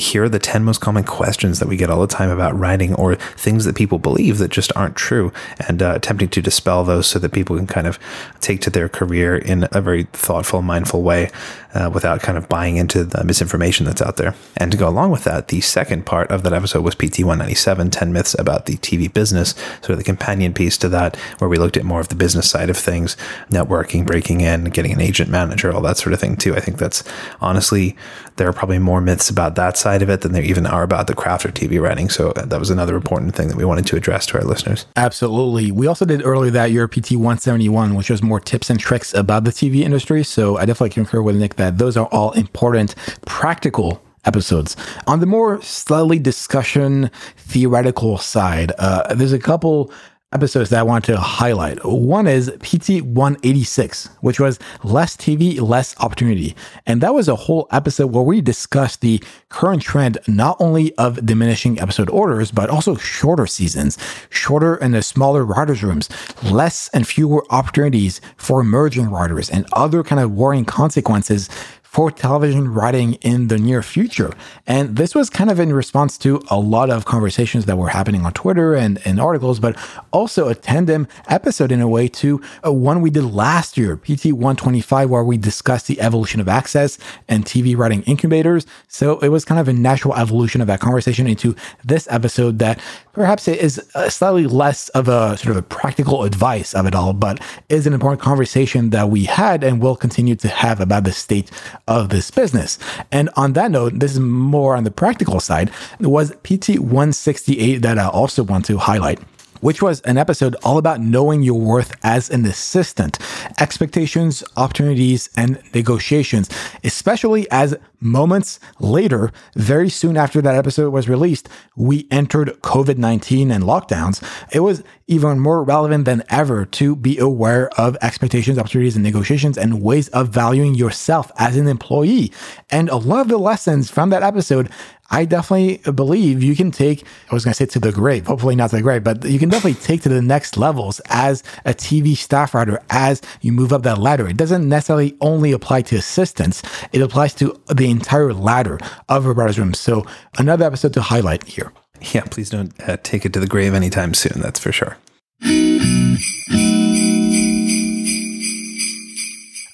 [0.00, 2.94] here are the 10 most common questions that we get all the time about writing
[2.94, 5.32] or things that people believe that just aren't true
[5.68, 7.98] and uh, attempting to dispel those so that people can kind of
[8.40, 11.30] take to their career in a very thoughtful, mindful way
[11.74, 14.34] uh, without kind of buying into the misinformation that's out there.
[14.56, 17.90] And to go along with that, the second part of that episode was PT 197
[17.90, 21.58] 10 myths about the TV business, sort of the companion piece to that, where we
[21.58, 23.16] looked at more of the business side of things,
[23.50, 26.56] networking, breaking in, getting an agent manager, all that sort of thing, too.
[26.56, 27.04] I think that's
[27.40, 27.96] honestly,
[28.36, 31.06] there are probably more myths about that side of it than there even are about
[31.06, 32.08] the craft of TV writing.
[32.08, 34.86] So that was another important thing that we wanted to address to our listeners.
[34.96, 35.70] Absolutely.
[35.72, 39.44] We also did earlier that year PT 171, which was more tips and tricks about
[39.44, 40.22] the TV industry.
[40.22, 42.94] So I definitely concur with Nick that those are all important,
[43.26, 44.76] practical episodes.
[45.06, 49.92] On the more slightly discussion theoretical side, uh, there's a couple
[50.32, 51.84] episodes that I want to highlight.
[51.84, 56.54] One is PT 186, which was less TV, less opportunity.
[56.86, 61.26] And that was a whole episode where we discussed the current trend, not only of
[61.26, 66.08] diminishing episode orders, but also shorter seasons, shorter and the smaller writers' rooms,
[66.44, 71.48] less and fewer opportunities for emerging writers and other kind of worrying consequences
[71.90, 74.32] for television writing in the near future.
[74.64, 78.24] And this was kind of in response to a lot of conversations that were happening
[78.24, 79.76] on Twitter and, and articles, but
[80.12, 84.26] also a tandem episode in a way to a one we did last year, PT
[84.26, 88.66] 125, where we discussed the evolution of access and TV writing incubators.
[88.86, 92.78] So it was kind of a natural evolution of that conversation into this episode that
[93.20, 97.12] perhaps it is slightly less of a sort of a practical advice of it all,
[97.12, 101.12] but is an important conversation that we had and will continue to have about the
[101.12, 101.50] state
[101.86, 102.78] of this business.
[103.12, 107.98] And on that note, this is more on the practical side, was PT 168 that
[107.98, 109.20] I also want to highlight
[109.60, 113.18] which was an episode all about knowing your worth as an assistant,
[113.60, 116.48] expectations, opportunities, and negotiations,
[116.84, 123.50] especially as moments later, very soon after that episode was released, we entered COVID 19
[123.50, 124.22] and lockdowns.
[124.52, 129.58] It was even more relevant than ever to be aware of expectations, opportunities, and negotiations
[129.58, 132.32] and ways of valuing yourself as an employee.
[132.70, 134.70] And a lot of the lessons from that episode
[135.10, 138.54] I definitely believe you can take, I was going to say to the grave, hopefully
[138.54, 141.74] not to the grave, but you can definitely take to the next levels as a
[141.74, 144.28] TV staff writer as you move up that ladder.
[144.28, 149.32] It doesn't necessarily only apply to assistants, it applies to the entire ladder of a
[149.32, 149.74] writer's room.
[149.74, 150.06] So,
[150.38, 151.72] another episode to highlight here.
[152.14, 154.96] Yeah, please don't uh, take it to the grave anytime soon, that's for sure.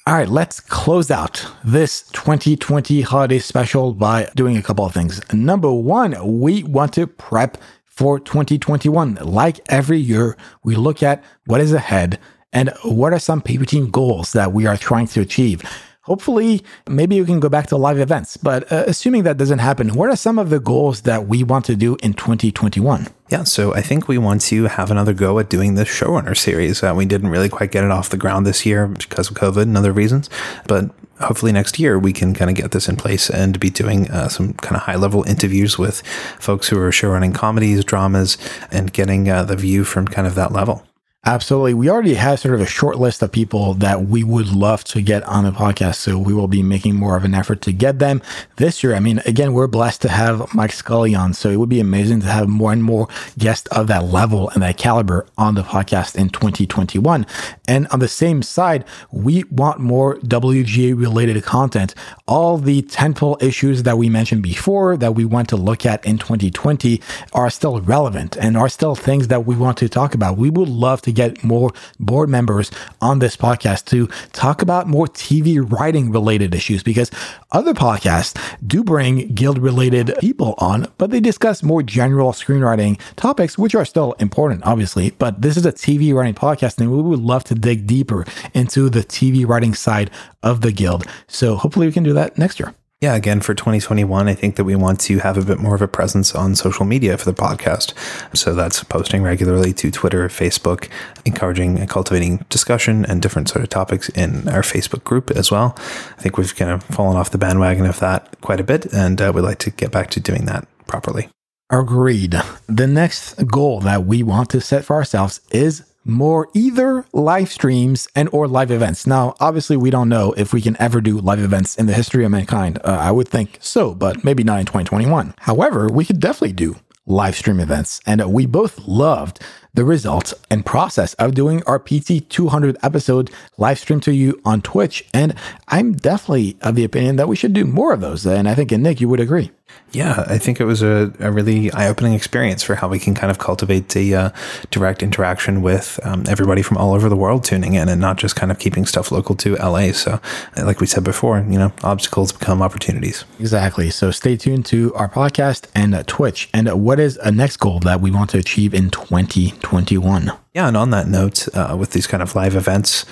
[0.08, 5.20] All right, let's close out this 2020 holiday special by doing a couple of things.
[5.32, 9.16] Number one, we want to prep for 2021.
[9.16, 12.20] Like every year, we look at what is ahead
[12.52, 15.64] and what are some paper team goals that we are trying to achieve.
[16.02, 19.94] Hopefully, maybe you can go back to live events, but uh, assuming that doesn't happen,
[19.94, 23.08] what are some of the goals that we want to do in 2021?
[23.28, 26.80] Yeah, so I think we want to have another go at doing this showrunner series.
[26.82, 29.62] Uh, we didn't really quite get it off the ground this year because of COVID
[29.62, 30.30] and other reasons,
[30.68, 34.08] but hopefully next year we can kind of get this in place and be doing
[34.12, 36.06] uh, some kind of high level interviews with
[36.38, 38.38] folks who are showrunning comedies, dramas,
[38.70, 40.86] and getting uh, the view from kind of that level.
[41.28, 41.74] Absolutely.
[41.74, 45.02] We already have sort of a short list of people that we would love to
[45.02, 45.96] get on the podcast.
[45.96, 48.22] So we will be making more of an effort to get them
[48.58, 48.94] this year.
[48.94, 51.34] I mean, again, we're blessed to have Mike Scully on.
[51.34, 54.62] So it would be amazing to have more and more guests of that level and
[54.62, 57.26] that caliber on the podcast in 2021.
[57.66, 61.96] And on the same side, we want more WGA related content.
[62.28, 66.18] All the tentpole issues that we mentioned before that we want to look at in
[66.18, 67.02] 2020
[67.32, 70.36] are still relevant and are still things that we want to talk about.
[70.36, 75.06] We would love to get more board members on this podcast to talk about more
[75.06, 77.10] TV writing related issues because
[77.50, 78.36] other podcasts
[78.66, 83.84] do bring guild related people on, but they discuss more general screenwriting topics, which are
[83.84, 85.10] still important, obviously.
[85.10, 88.88] But this is a TV writing podcast, and we would love to dig deeper into
[88.88, 90.10] the TV writing side
[90.42, 91.06] of the guild.
[91.26, 92.74] So hopefully we can do that next year.
[93.02, 95.82] Yeah, again, for 2021, I think that we want to have a bit more of
[95.82, 97.92] a presence on social media for the podcast.
[98.34, 100.88] So that's posting regularly to Twitter, Facebook,
[101.26, 105.74] encouraging and cultivating discussion and different sort of topics in our Facebook group as well.
[105.76, 109.20] I think we've kind of fallen off the bandwagon of that quite a bit, and
[109.20, 111.28] uh, we'd like to get back to doing that properly.
[111.68, 112.40] Agreed.
[112.66, 118.08] The next goal that we want to set for ourselves is more either live streams
[118.14, 119.06] and or live events.
[119.06, 122.24] Now, obviously, we don't know if we can ever do live events in the history
[122.24, 122.78] of mankind.
[122.84, 125.34] Uh, I would think so, but maybe not in 2021.
[125.38, 126.76] However, we could definitely do
[127.06, 129.40] live stream events, and we both loved
[129.74, 134.62] the results and process of doing our PT 200 episode live stream to you on
[134.62, 135.04] Twitch.
[135.12, 135.34] And
[135.68, 138.26] I'm definitely of the opinion that we should do more of those.
[138.26, 139.50] And I think, and Nick, you would agree.
[139.92, 143.14] Yeah, I think it was a, a really eye opening experience for how we can
[143.14, 144.30] kind of cultivate the uh,
[144.70, 148.36] direct interaction with um, everybody from all over the world tuning in and not just
[148.36, 149.92] kind of keeping stuff local to LA.
[149.92, 150.20] So,
[150.56, 153.24] like we said before, you know, obstacles become opportunities.
[153.40, 153.90] Exactly.
[153.90, 156.50] So, stay tuned to our podcast and uh, Twitch.
[156.52, 160.32] And uh, what is a next goal that we want to achieve in 2021?
[160.56, 163.04] Yeah, and on that note, uh, with these kind of live events,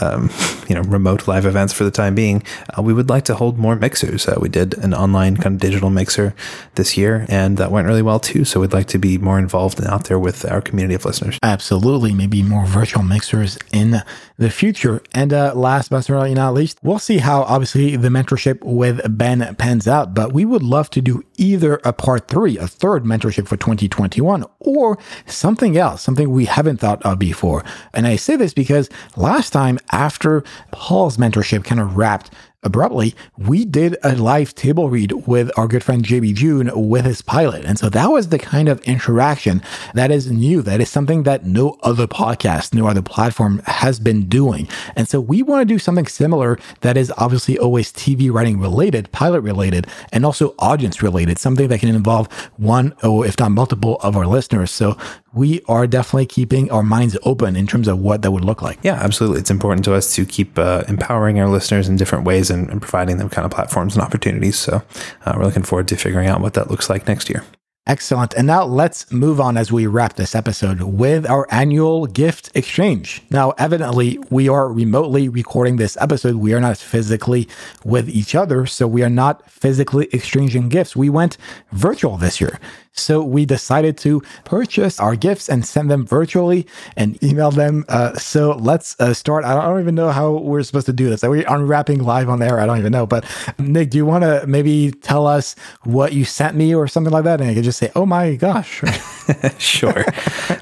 [0.00, 0.30] um,
[0.68, 2.44] you know, remote live events for the time being,
[2.78, 4.28] uh, we would like to hold more mixers.
[4.28, 6.32] Uh, we did an online kind of digital mixer
[6.76, 8.44] this year, and that went really well too.
[8.44, 11.40] So we'd like to be more involved and out there with our community of listeners.
[11.42, 14.04] Absolutely, maybe more virtual mixers in
[14.42, 15.02] the future.
[15.14, 19.54] And uh, last but certainly not least, we'll see how obviously the mentorship with Ben
[19.56, 20.14] pans out.
[20.14, 24.44] But we would love to do either a part three, a third mentorship for 2021,
[24.60, 27.64] or something else, something we haven't thought of before.
[27.94, 32.30] And I say this because last time after Paul's mentorship kind of wrapped
[32.62, 37.22] abruptly, we did a live table read with our good friend JB June with his
[37.22, 37.64] pilot.
[37.64, 39.62] And so that was the kind of interaction
[39.94, 40.62] that is new.
[40.62, 44.68] That is something that no other podcast, no other platform has been doing.
[44.96, 49.10] And so we want to do something similar that is obviously always TV writing related,
[49.12, 53.96] pilot related, and also audience related, something that can involve one or if not multiple
[54.02, 54.70] of our listeners.
[54.70, 54.96] So
[55.34, 58.78] we are definitely keeping our minds open in terms of what that would look like.
[58.82, 59.40] Yeah, absolutely.
[59.40, 62.80] It's important to us to keep uh, empowering our listeners in different ways and, and,
[62.80, 64.58] providing them kind of platforms and opportunities.
[64.58, 64.82] So
[65.24, 67.44] uh, we're looking forward to figuring out what that looks like next year.
[67.84, 68.32] Excellent.
[68.34, 73.22] And now let's move on as we wrap this episode with our annual gift exchange.
[73.28, 76.36] Now, evidently, we are remotely recording this episode.
[76.36, 77.48] We are not physically
[77.84, 80.94] with each other, so we are not physically exchanging gifts.
[80.94, 81.38] We went
[81.72, 82.60] virtual this year.
[82.94, 86.66] So we decided to purchase our gifts and send them virtually
[86.96, 87.84] and email them.
[87.88, 89.44] Uh, so let's uh, start.
[89.44, 91.24] I don't even know how we're supposed to do this.
[91.24, 92.60] Are we unwrapping live on air?
[92.60, 93.06] I don't even know.
[93.06, 93.24] But
[93.58, 97.24] Nick, do you want to maybe tell us what you sent me or something like
[97.24, 97.40] that?
[97.40, 98.82] And I can just say, oh my gosh.
[99.58, 100.04] sure.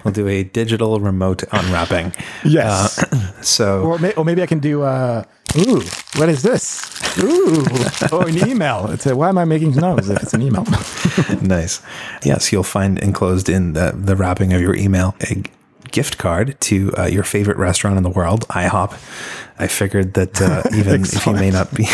[0.05, 2.13] we'll do a digital remote unwrapping.
[2.45, 3.03] Yes.
[3.03, 5.25] Uh, so, or, may- or, maybe I can do, uh,
[5.57, 5.83] ooh,
[6.17, 6.89] what is this?
[7.19, 7.65] Ooh,
[8.13, 8.91] oh, an email.
[8.91, 10.65] It's a, why am I making noise if it's an email?
[11.43, 11.83] nice.
[12.25, 15.43] Yes, you'll find enclosed in the, the wrapping of your email a
[15.91, 18.93] gift card to uh, your favorite restaurant in the world, IHOP.
[19.59, 21.87] I figured that uh, even if you may not be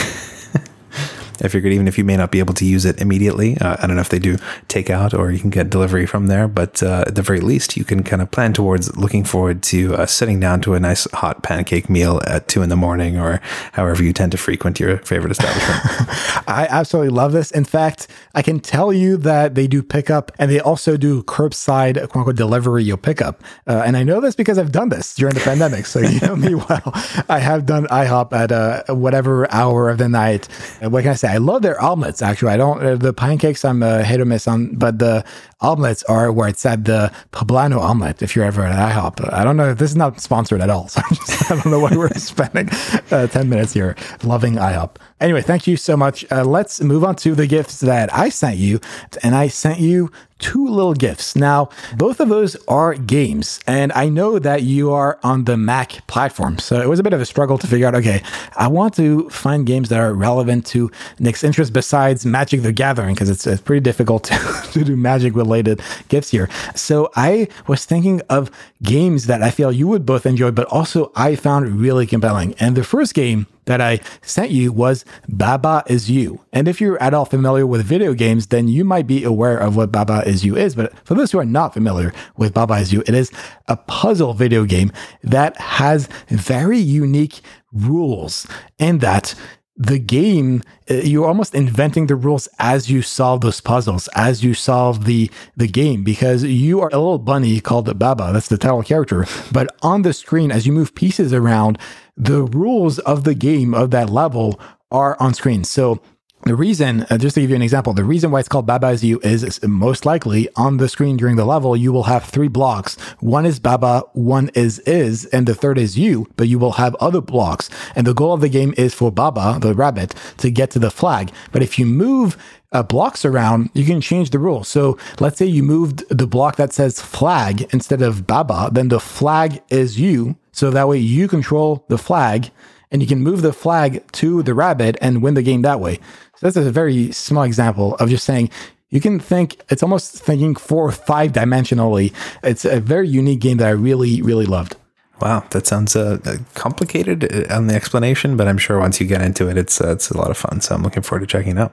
[1.42, 3.86] I figured even if you may not be able to use it immediately, uh, I
[3.86, 4.36] don't know if they do
[4.68, 7.84] takeout or you can get delivery from there, but uh, at the very least, you
[7.84, 11.42] can kind of plan towards looking forward to uh, sitting down to a nice hot
[11.42, 13.40] pancake meal at two in the morning or
[13.72, 15.80] however you tend to frequent your favorite establishment.
[16.48, 17.50] I absolutely love this.
[17.50, 21.94] In fact, I can tell you that they do pickup and they also do curbside
[21.94, 23.42] quote unquote delivery you'll pickup.
[23.66, 25.86] Uh, and I know this because I've done this during the pandemic.
[25.86, 26.92] So you know me well.
[27.28, 30.46] I have done IHOP at uh, whatever hour of the night.
[30.80, 31.25] What can I say?
[31.26, 32.22] Say I love their omelets.
[32.22, 33.64] Actually, I don't uh, the pancakes.
[33.64, 35.24] I'm a hit or miss on, but the
[35.60, 38.22] omelets are where it's at the poblano omelet.
[38.22, 39.74] If you're ever at IHOP, I don't know.
[39.74, 40.88] This is not sponsored at all.
[40.96, 42.68] So just, I don't know why we're spending
[43.10, 44.96] uh, ten minutes here loving IHOP.
[45.18, 46.30] Anyway, thank you so much.
[46.30, 48.80] Uh, let's move on to the gifts that I sent you,
[49.22, 51.34] and I sent you two little gifts.
[51.34, 56.06] Now, both of those are games, and I know that you are on the Mac
[56.06, 56.58] platform.
[56.58, 58.22] So it was a bit of a struggle to figure out okay,
[58.56, 63.14] I want to find games that are relevant to Nick's interest besides Magic the Gathering,
[63.14, 66.50] because it's, it's, pretty difficult to, to do Magic related gifts here.
[66.74, 68.50] So I was thinking of
[68.82, 72.54] games that I feel you would both enjoy, but also I found really compelling.
[72.60, 76.40] And the first game that I sent you was Baba is You.
[76.52, 79.76] And if you're at all familiar with video games, then you might be aware of
[79.76, 80.74] what Baba is You is.
[80.74, 83.30] But for those who are not familiar with Baba is You, it is
[83.68, 84.90] a puzzle video game
[85.22, 87.40] that has very unique
[87.72, 88.46] rules
[88.78, 89.34] in that
[89.76, 94.54] the game uh, you're almost inventing the rules as you solve those puzzles as you
[94.54, 98.82] solve the the game because you are a little bunny called baba that's the title
[98.82, 101.78] character but on the screen as you move pieces around
[102.16, 104.58] the rules of the game of that level
[104.90, 106.00] are on screen so
[106.46, 108.90] the reason, uh, just to give you an example, the reason why it's called Baba
[108.90, 112.22] is you is, is most likely on the screen during the level, you will have
[112.22, 112.94] three blocks.
[113.18, 116.94] One is Baba, one is is, and the third is you, but you will have
[116.96, 117.68] other blocks.
[117.96, 120.90] And the goal of the game is for Baba, the rabbit, to get to the
[120.90, 121.32] flag.
[121.50, 122.36] But if you move
[122.70, 124.62] uh, blocks around, you can change the rule.
[124.62, 129.00] So let's say you moved the block that says flag instead of Baba, then the
[129.00, 130.36] flag is you.
[130.56, 132.50] So that way you control the flag
[132.90, 135.96] and you can move the flag to the rabbit and win the game that way.
[136.36, 138.48] So that's a very small example of just saying
[138.88, 142.14] you can think it's almost thinking four or five dimensionally.
[142.42, 144.76] It's a very unique game that I really, really loved.
[145.20, 146.18] Wow, that sounds uh,
[146.54, 149.92] complicated uh, on the explanation, but I'm sure once you get into it, it's uh,
[149.92, 150.60] it's a lot of fun.
[150.60, 151.72] So I'm looking forward to checking it out.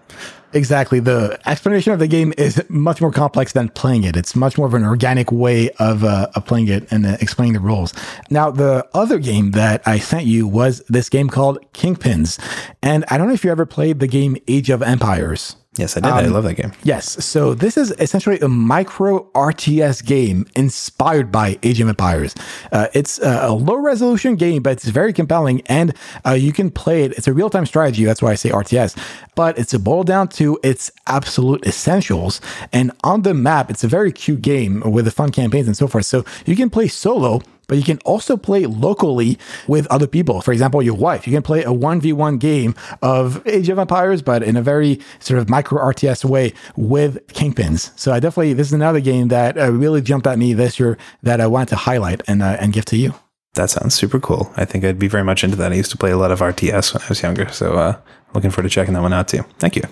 [0.54, 1.00] Exactly.
[1.00, 4.16] The explanation of the game is much more complex than playing it.
[4.16, 7.54] It's much more of an organic way of, uh, of playing it and uh, explaining
[7.54, 7.92] the rules.
[8.30, 12.40] Now, the other game that I sent you was this game called Kingpins.
[12.84, 15.56] And I don't know if you ever played the game Age of Empires.
[15.76, 16.10] Yes, I did.
[16.12, 16.72] Um, I love that game.
[16.84, 17.26] Yes.
[17.26, 22.36] So this is essentially a micro RTS game inspired by Age of Empires.
[22.72, 25.96] Uh, it's a, low resolution game, but it's very compelling, and
[26.26, 27.14] uh, you can play it.
[27.14, 28.06] It's a real time strategy.
[28.06, 28.98] That's why I say RTS.
[29.36, 32.40] But it's a boiled down to its absolute essentials.
[32.72, 35.88] And on the map, it's a very cute game with the fun campaigns and so
[35.88, 36.06] forth.
[36.06, 39.38] So you can play solo but you can also play locally
[39.68, 40.42] with other people.
[40.42, 41.28] For example, your wife.
[41.28, 45.40] You can play a 1v1 game of Age of Empires, but in a very sort
[45.40, 47.98] of micro RTS way with Kingpins.
[47.98, 50.98] So I definitely, this is another game that uh, really jumped at me this year
[51.24, 53.14] that I wanted to highlight and, uh, and give to you.
[53.56, 54.52] That sounds super cool.
[54.58, 55.72] I think I'd be very much into that.
[55.72, 57.48] I used to play a lot of RTS when I was younger.
[57.50, 57.98] So uh,
[58.34, 59.44] looking forward to checking that one out too.
[59.60, 59.84] Thank you.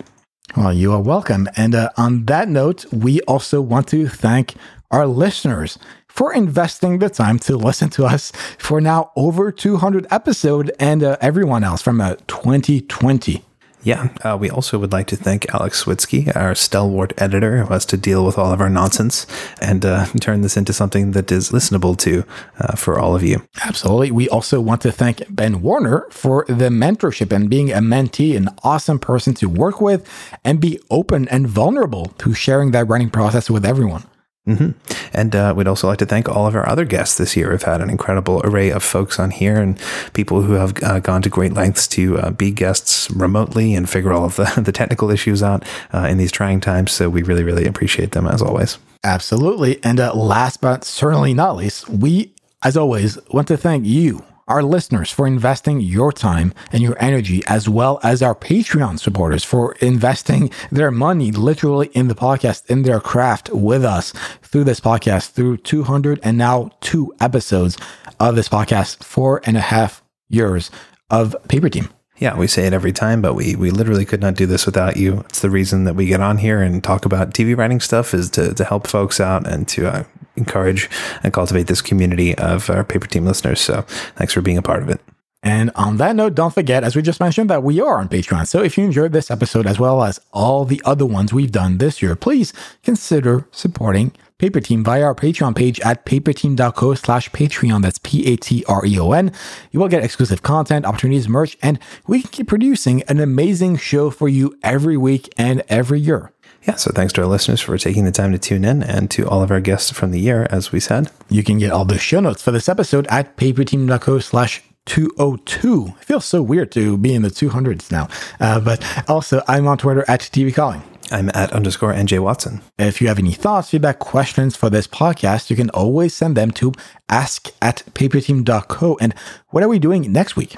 [0.57, 1.47] Well, you are welcome.
[1.55, 4.55] And uh, on that note, we also want to thank
[4.89, 5.77] our listeners
[6.11, 11.17] for investing the time to listen to us for now over 200 episode and uh,
[11.21, 13.43] everyone else from uh, 2020.
[13.83, 17.83] Yeah, uh, we also would like to thank Alex Switzky, our stalwart editor, who has
[17.87, 19.25] to deal with all of our nonsense
[19.59, 22.23] and uh, turn this into something that is listenable to
[22.59, 23.41] uh, for all of you.
[23.65, 24.11] Absolutely.
[24.11, 28.49] We also want to thank Ben Warner for the mentorship and being a mentee, an
[28.63, 30.07] awesome person to work with
[30.45, 34.03] and be open and vulnerable to sharing that writing process with everyone.
[34.47, 34.71] Mm-hmm.
[35.13, 37.51] And uh, we'd also like to thank all of our other guests this year.
[37.51, 39.79] We've had an incredible array of folks on here and
[40.13, 44.11] people who have uh, gone to great lengths to uh, be guests remotely and figure
[44.11, 45.63] all of the, the technical issues out
[45.93, 46.91] uh, in these trying times.
[46.91, 48.79] So we really, really appreciate them as always.
[49.03, 49.83] Absolutely.
[49.83, 52.33] And uh, last but certainly not least, we,
[52.63, 57.41] as always, want to thank you our listeners for investing your time and your energy,
[57.47, 62.83] as well as our Patreon supporters for investing their money literally in the podcast, in
[62.83, 67.77] their craft with us through this podcast, through 200 and now two episodes
[68.19, 70.69] of this podcast, four and a half years
[71.09, 71.87] of Paper Team.
[72.17, 74.97] Yeah, we say it every time, but we, we literally could not do this without
[74.97, 75.21] you.
[75.29, 78.29] It's the reason that we get on here and talk about TV writing stuff is
[78.31, 80.03] to, to help folks out and to uh,
[80.41, 80.89] encourage
[81.23, 83.61] and cultivate this community of our paper team listeners.
[83.61, 83.81] So
[84.15, 85.01] thanks for being a part of it.
[85.43, 88.47] And on that note, don't forget, as we just mentioned, that we are on Patreon.
[88.47, 91.79] So if you enjoyed this episode as well as all the other ones we've done
[91.79, 97.81] this year, please consider supporting Paper Team via our Patreon page at paperteam.co slash Patreon.
[97.81, 99.31] That's P-A-T-R-E-O-N.
[99.71, 104.11] You will get exclusive content, opportunities, merch, and we can keep producing an amazing show
[104.11, 106.31] for you every week and every year.
[106.67, 109.27] Yeah, so thanks to our listeners for taking the time to tune in and to
[109.27, 111.09] all of our guests from the year, as we said.
[111.29, 115.93] You can get all the show notes for this episode at paperteam.co slash 202.
[116.01, 118.07] It feels so weird to be in the 200s now.
[118.39, 120.83] Uh, but also, I'm on Twitter at TV Calling.
[121.11, 122.61] I'm at underscore NJ Watson.
[122.79, 126.51] If you have any thoughts, feedback, questions for this podcast, you can always send them
[126.51, 126.73] to
[127.09, 128.97] ask at paperteam.co.
[129.01, 129.13] And
[129.49, 130.55] what are we doing next week?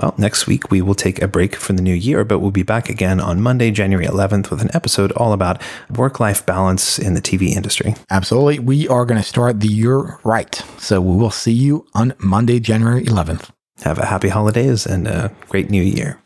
[0.00, 2.62] Well, next week we will take a break from the new year, but we'll be
[2.62, 7.14] back again on Monday, January 11th with an episode all about work life balance in
[7.14, 7.96] the TV industry.
[8.08, 8.60] Absolutely.
[8.60, 10.54] We are going to start the year right.
[10.78, 13.50] So we will see you on Monday, January 11th.
[13.82, 16.20] Have a happy holidays and a great new year.